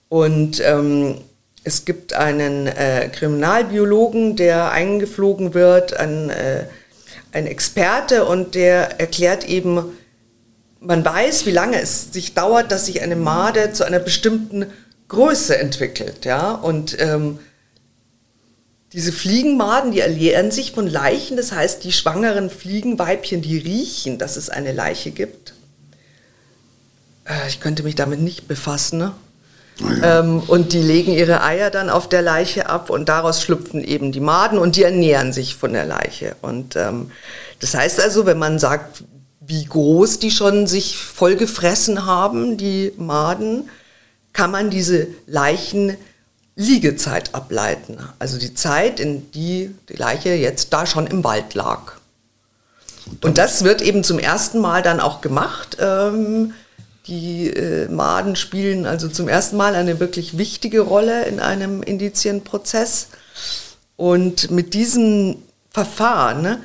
[0.08, 1.18] Und ähm,
[1.62, 6.64] es gibt einen äh, Kriminalbiologen, der eingeflogen wird, ein, äh,
[7.32, 9.96] ein Experte, und der erklärt eben,
[10.80, 14.66] man weiß, wie lange es sich dauert, dass sich eine Made zu einer bestimmten
[15.08, 16.24] Größe entwickelt.
[16.24, 16.52] Ja?
[16.52, 17.38] Und ähm,
[18.92, 24.36] diese Fliegenmaden, die ernähren sich von Leichen, das heißt, die schwangeren Fliegenweibchen, die riechen, dass
[24.36, 25.54] es eine Leiche gibt.
[27.24, 28.98] Äh, ich könnte mich damit nicht befassen.
[28.98, 29.12] Ne?
[29.80, 30.20] Ja.
[30.20, 34.12] Ähm, und die legen ihre Eier dann auf der Leiche ab und daraus schlüpfen eben
[34.12, 36.36] die Maden und die ernähren sich von der Leiche.
[36.40, 37.10] Und ähm,
[37.60, 39.04] das heißt also, wenn man sagt,
[39.50, 43.68] wie groß die schon sich vollgefressen haben, die Maden,
[44.32, 45.96] kann man diese Leichen
[46.54, 47.98] Liegezeit ableiten.
[48.20, 51.94] Also die Zeit, in die die Leiche jetzt da schon im Wald lag.
[53.22, 55.78] Und das wird eben zum ersten Mal dann auch gemacht.
[55.80, 56.54] Ähm,
[57.08, 63.08] die äh, Maden spielen also zum ersten Mal eine wirklich wichtige Rolle in einem Indizienprozess.
[63.96, 66.62] Und mit diesem Verfahren ne,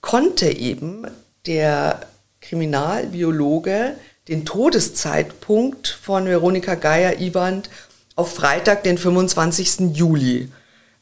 [0.00, 1.06] konnte eben
[1.46, 2.00] der
[2.40, 3.94] Kriminalbiologe
[4.28, 7.70] den Todeszeitpunkt von Veronika Geier-Iwand
[8.14, 9.94] auf Freitag, den 25.
[9.94, 10.48] Juli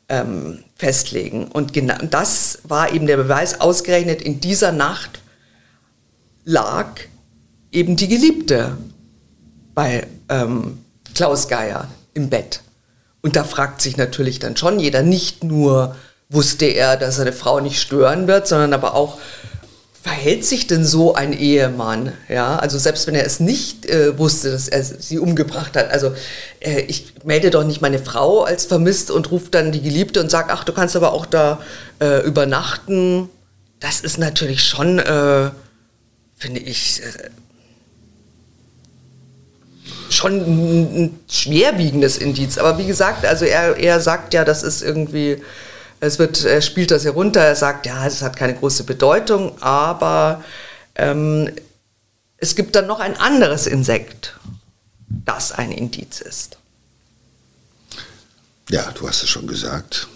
[0.08, 1.48] ähm, festlegen.
[1.48, 5.20] Und genau das war eben der Beweis, ausgerechnet in dieser Nacht
[6.44, 7.00] lag
[7.72, 8.78] eben die Geliebte
[9.74, 10.78] bei ähm,
[11.14, 12.62] Klaus Geier im Bett.
[13.22, 15.94] Und da fragt sich natürlich dann schon jeder, nicht nur
[16.30, 19.18] wusste er, dass er eine Frau nicht stören wird, sondern aber auch,
[20.02, 22.12] verhält sich denn so ein Ehemann?
[22.28, 25.90] Ja, also selbst wenn er es nicht äh, wusste, dass er sie umgebracht hat.
[25.90, 26.14] Also
[26.60, 30.30] äh, ich melde doch nicht meine Frau als vermisst und rufe dann die Geliebte und
[30.30, 31.60] sage, ach, du kannst aber auch da
[32.00, 33.28] äh, übernachten.
[33.78, 35.50] Das ist natürlich schon, äh,
[36.36, 37.30] finde ich, äh,
[40.08, 42.56] schon ein, ein schwerwiegendes Indiz.
[42.56, 45.42] Aber wie gesagt, also er, er sagt ja, das ist irgendwie
[46.00, 50.42] es wird, er spielt das herunter, er sagt, ja, es hat keine große Bedeutung, aber
[50.94, 51.50] ähm,
[52.38, 54.34] es gibt dann noch ein anderes Insekt,
[55.08, 56.56] das ein Indiz ist.
[58.70, 60.08] Ja, du hast es schon gesagt.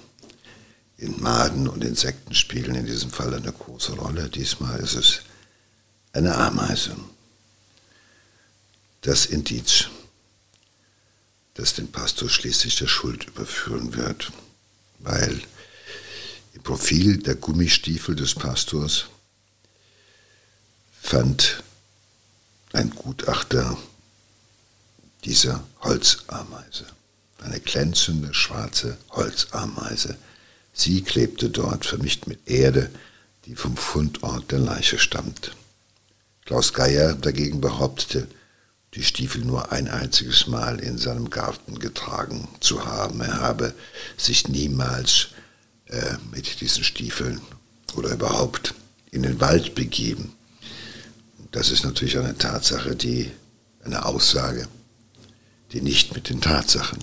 [0.96, 4.30] In Maden und Insekten spielen in diesem Fall eine große Rolle.
[4.30, 5.20] Diesmal ist es
[6.12, 6.96] eine Ameise.
[9.02, 9.88] Das Indiz,
[11.54, 14.32] das den Pastor schließlich der Schuld überführen wird,
[15.00, 15.42] weil
[16.54, 19.06] im Profil der Gummistiefel des Pastors
[21.02, 21.62] fand
[22.72, 23.76] ein Gutachter
[25.24, 26.86] diese Holzameise,
[27.38, 30.16] eine glänzende schwarze Holzameise.
[30.72, 32.90] Sie klebte dort, vermischt mit Erde,
[33.46, 35.52] die vom Fundort der Leiche stammt.
[36.44, 38.28] Klaus Geier dagegen behauptete,
[38.94, 43.20] die Stiefel nur ein einziges Mal in seinem Garten getragen zu haben.
[43.20, 43.74] Er habe
[44.16, 45.28] sich niemals
[45.94, 47.40] äh, mit diesen Stiefeln
[47.96, 48.74] oder überhaupt
[49.10, 50.34] in den Wald begeben.
[51.52, 53.30] Das ist natürlich eine Tatsache, die,
[53.84, 54.66] eine Aussage,
[55.72, 56.98] die nicht mit den Tatsachen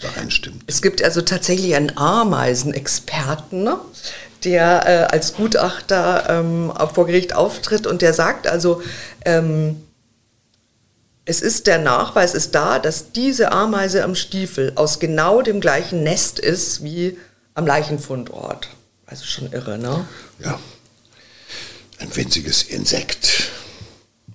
[0.00, 0.64] übereinstimmt.
[0.66, 3.78] Es gibt also tatsächlich einen Ameisenexperten, ne,
[4.42, 8.82] der äh, als Gutachter ähm, vor Gericht auftritt und der sagt also,
[9.24, 9.76] ähm,
[11.24, 16.02] es ist der Nachweis ist da, dass diese Ameise am Stiefel aus genau dem gleichen
[16.02, 17.16] Nest ist wie
[17.54, 18.68] am Leichenfundort.
[19.06, 20.06] Also schon irre, ne?
[20.38, 20.58] Ja.
[21.98, 23.50] Ein winziges Insekt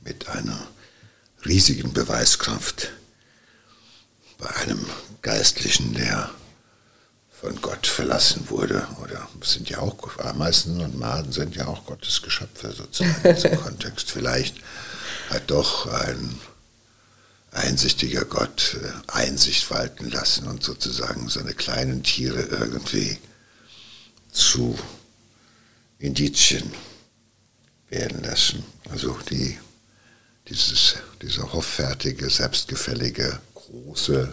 [0.03, 0.67] mit einer
[1.45, 2.89] riesigen Beweiskraft
[4.37, 4.85] bei einem
[5.21, 6.29] Geistlichen, der
[7.29, 8.87] von Gott verlassen wurde.
[9.03, 13.61] Oder sind ja auch, Ameisen und Maden sind ja auch Gottes Geschöpfe sozusagen in diesem
[13.61, 14.11] Kontext.
[14.11, 14.57] Vielleicht
[15.29, 16.39] hat doch ein
[17.51, 23.17] einsichtiger Gott äh, Einsicht walten lassen und sozusagen seine kleinen Tiere irgendwie
[24.31, 24.77] zu
[25.99, 26.71] Indizien
[27.89, 28.63] werden lassen.
[28.91, 29.57] Also die,
[30.49, 34.31] dieses, dieser hoffärtige, selbstgefällige, große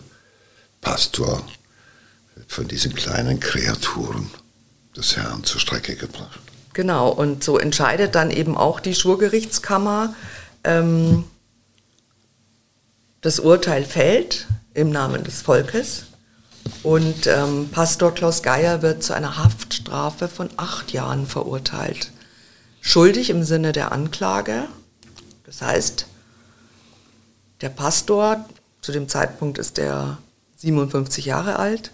[0.80, 1.46] Pastor
[2.34, 4.30] wird von diesen kleinen Kreaturen
[4.96, 6.40] des Herrn zur Strecke gebracht.
[6.72, 10.14] Genau, und so entscheidet dann eben auch die Schwurgerichtskammer.
[10.64, 11.24] Ähm,
[13.24, 16.04] das Urteil fällt im Namen des Volkes
[16.82, 22.10] und ähm, Pastor Klaus Geier wird zu einer Haftstrafe von acht Jahren verurteilt.
[22.82, 24.64] Schuldig im Sinne der Anklage.
[25.46, 26.06] Das heißt,
[27.62, 28.44] der Pastor,
[28.82, 30.18] zu dem Zeitpunkt ist er
[30.56, 31.92] 57 Jahre alt.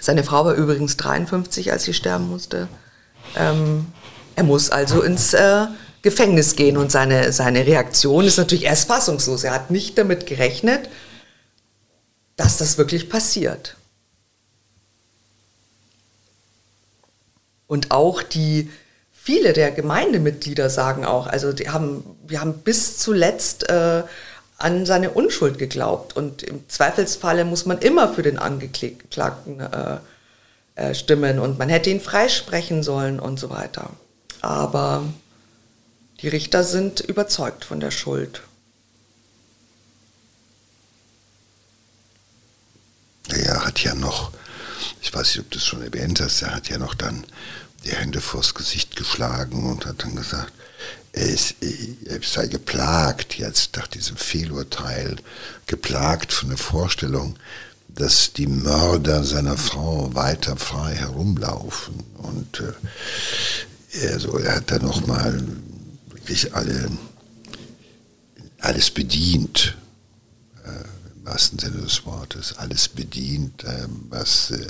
[0.00, 2.68] Seine Frau war übrigens 53, als sie sterben musste.
[3.34, 3.86] Ähm,
[4.36, 5.66] er muss also ins äh,
[6.02, 9.44] Gefängnis gehen und seine, seine Reaktion ist natürlich erst fassungslos.
[9.44, 10.88] Er hat nicht damit gerechnet,
[12.36, 13.76] dass das wirklich passiert.
[17.66, 18.70] Und auch die,
[19.12, 24.02] viele der Gemeindemitglieder sagen auch, also die haben, wir haben bis zuletzt äh,
[24.56, 26.16] an seine Unschuld geglaubt.
[26.16, 29.98] Und im Zweifelsfalle muss man immer für den Angeklagten äh,
[30.76, 33.90] äh, stimmen und man hätte ihn freisprechen sollen und so weiter.
[34.40, 35.04] Aber
[36.22, 38.42] die Richter sind überzeugt von der Schuld.
[43.28, 44.32] Er hat ja noch,
[45.00, 47.24] ich weiß nicht, ob du es schon erwähnt hast, er hat ja noch dann
[47.84, 50.52] die Hände vors Gesicht geschlagen und hat dann gesagt,
[51.12, 51.36] er,
[52.22, 55.16] sei geplagt jetzt nach diesem Fehlurteil,
[55.66, 57.36] geplagt von der Vorstellung,
[57.88, 62.04] dass die Mörder seiner Frau weiter frei herumlaufen.
[62.14, 65.42] Und äh, also, er hat dann nochmal
[66.20, 66.90] wirklich alle,
[68.58, 69.76] alles bedient,
[70.64, 74.66] äh, im wahrsten Sinne des Wortes, alles bedient, äh, was äh,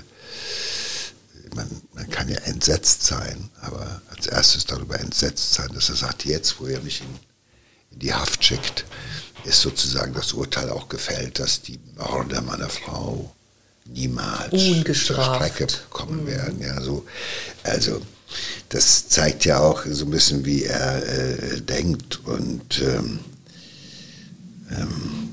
[1.55, 6.25] man, man kann ja entsetzt sein, aber als erstes darüber entsetzt sein, dass er sagt,
[6.25, 7.19] jetzt, wo er mich in,
[7.91, 8.85] in die Haft schickt,
[9.45, 13.35] ist sozusagen das Urteil auch gefällt, dass die Mörder meiner Frau
[13.87, 15.41] niemals Ungestraft.
[15.41, 16.27] zur Strecke kommen mhm.
[16.29, 16.61] werden.
[16.61, 17.05] Ja, so,
[17.65, 18.01] also
[18.69, 23.21] das zeigt ja auch so ein bisschen, wie er äh, denkt und ähm,
[24.71, 25.31] ähm,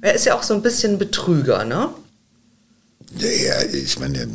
[0.00, 1.88] er ist ja auch so ein bisschen Betrüger, ne?
[3.16, 4.28] Ja, ich meine,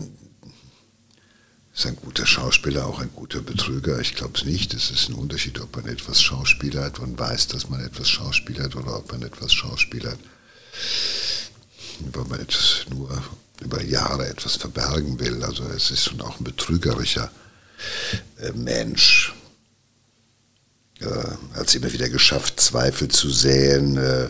[1.79, 3.99] ist ein guter Schauspieler auch ein guter Betrüger?
[3.99, 4.73] Ich glaube es nicht.
[4.73, 8.97] Es ist ein Unterschied, ob man etwas schauspielert und weiß, dass man etwas schauspielert oder
[8.97, 10.19] ob man etwas schauspielert,
[12.11, 13.09] weil man etwas nur
[13.61, 15.43] über Jahre etwas verbergen will.
[15.43, 17.31] Also es ist schon auch ein betrügerischer
[18.53, 19.33] Mensch.
[20.99, 21.05] Äh,
[21.55, 24.29] hat es immer wieder geschafft, Zweifel zu säen, äh,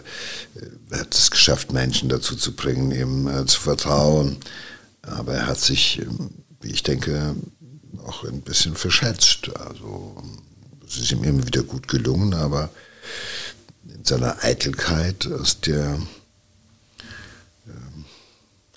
[0.91, 4.38] hat es geschafft, Menschen dazu zu bringen, ihm äh, zu vertrauen.
[5.02, 6.30] Aber er hat sich ähm,
[6.62, 7.36] wie ich denke,
[8.06, 9.50] auch ein bisschen verschätzt.
[9.58, 10.16] Also
[10.88, 12.70] es ist ihm immer wieder gut gelungen, aber
[13.88, 16.00] in seiner Eitelkeit aus der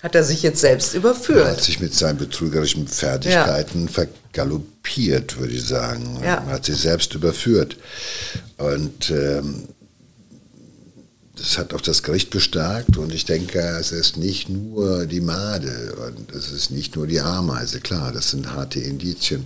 [0.03, 1.45] hat er sich jetzt selbst überführt.
[1.45, 3.91] Er hat sich mit seinen betrügerischen Fertigkeiten ja.
[3.91, 6.19] vergaloppiert, würde ich sagen.
[6.21, 6.43] Ja.
[6.45, 7.77] Er hat sich selbst überführt.
[8.57, 9.69] Und ähm,
[11.37, 15.95] das hat auch das Gericht bestärkt und ich denke, es ist nicht nur die Made
[16.07, 19.45] und es ist nicht nur die Ameise, klar, das sind harte Indizien,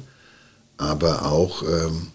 [0.76, 2.08] aber auch ähm,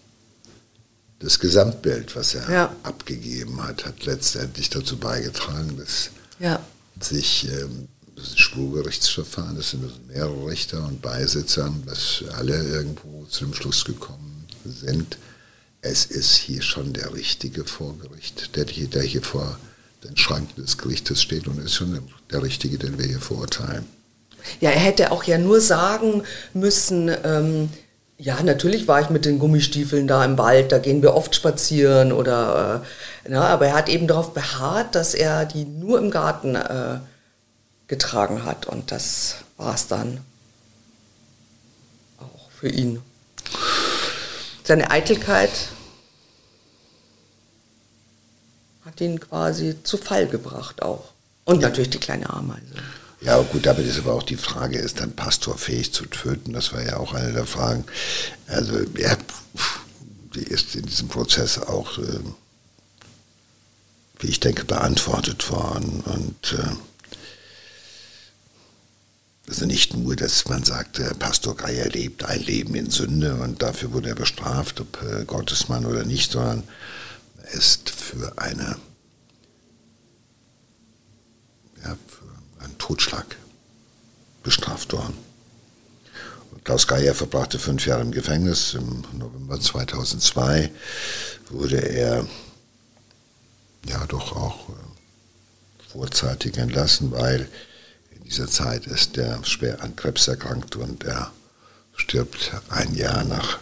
[1.19, 2.75] das Gesamtbild, was er ja.
[2.83, 6.59] abgegeben hat, hat letztendlich dazu beigetragen, dass ja.
[6.99, 7.87] sich ähm,
[8.29, 13.85] das Schwurgerichtsverfahren, das sind also mehrere Richter und Beisitzer, dass alle irgendwo zu dem Schluss
[13.85, 15.17] gekommen sind,
[15.81, 19.57] es ist hier schon der Richtige vor Gericht, der, der hier vor
[20.03, 21.99] den Schranken des Gerichtes steht und ist schon
[22.31, 23.85] der Richtige, den wir hier verurteilen.
[24.59, 27.69] Ja, er hätte auch ja nur sagen müssen, ähm,
[28.17, 32.11] ja, natürlich war ich mit den Gummistiefeln da im Wald, da gehen wir oft spazieren
[32.13, 32.81] oder,
[33.25, 36.99] äh, na, aber er hat eben darauf beharrt, dass er die nur im Garten äh,
[37.87, 40.21] getragen hat und das war es dann
[42.19, 43.01] auch für ihn.
[44.63, 45.51] Seine Eitelkeit
[48.85, 51.11] hat ihn quasi zu Fall gebracht auch.
[51.45, 51.67] Und ja.
[51.67, 52.75] natürlich die kleine Ameise.
[53.21, 56.51] Ja, gut, damit ist aber auch die Frage, ist dann Pastor fähig zu töten?
[56.53, 57.85] Das war ja auch eine der Fragen.
[58.47, 59.15] Also, ja,
[60.35, 62.19] die ist in diesem Prozess auch, äh,
[64.19, 66.01] wie ich denke, beantwortet worden.
[66.05, 66.75] Und äh,
[69.53, 73.61] also nicht nur, dass man sagt, äh, Pastor Geier lebt ein Leben in Sünde und
[73.61, 76.63] dafür wurde er bestraft, ob äh, Gottesmann oder nicht, sondern
[77.43, 78.77] er ist für eine
[81.83, 83.35] ja, für einen Totschlag
[84.41, 85.13] bestraft worden.
[86.63, 88.73] Klaus Geier verbrachte fünf Jahre im Gefängnis.
[88.73, 90.71] Im November 2002
[91.51, 92.25] wurde er
[93.87, 97.47] ja doch auch äh, vorzeitig entlassen, weil
[98.25, 101.31] dieser Zeit ist er schwer an Krebs erkrankt und er
[101.95, 103.59] stirbt ein Jahr nach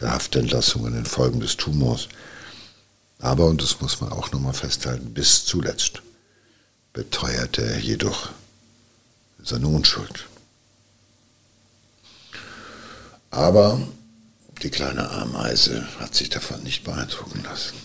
[0.00, 2.08] der Haftentlassung in den Folgen des Tumors.
[3.18, 6.02] Aber, und das muss man auch nochmal festhalten, bis zuletzt
[6.92, 8.30] beteuerte er jedoch
[9.42, 10.26] seine Unschuld.
[13.30, 13.80] Aber
[14.62, 17.76] die kleine Ameise hat sich davon nicht beeindrucken lassen.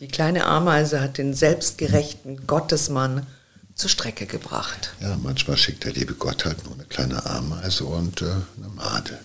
[0.00, 3.26] Die kleine Ameise hat den selbstgerechten Gottesmann
[3.74, 4.94] zur Strecke gebracht.
[5.00, 9.18] Ja, manchmal schickt der liebe Gott halt nur eine kleine Ameise und äh, eine Made.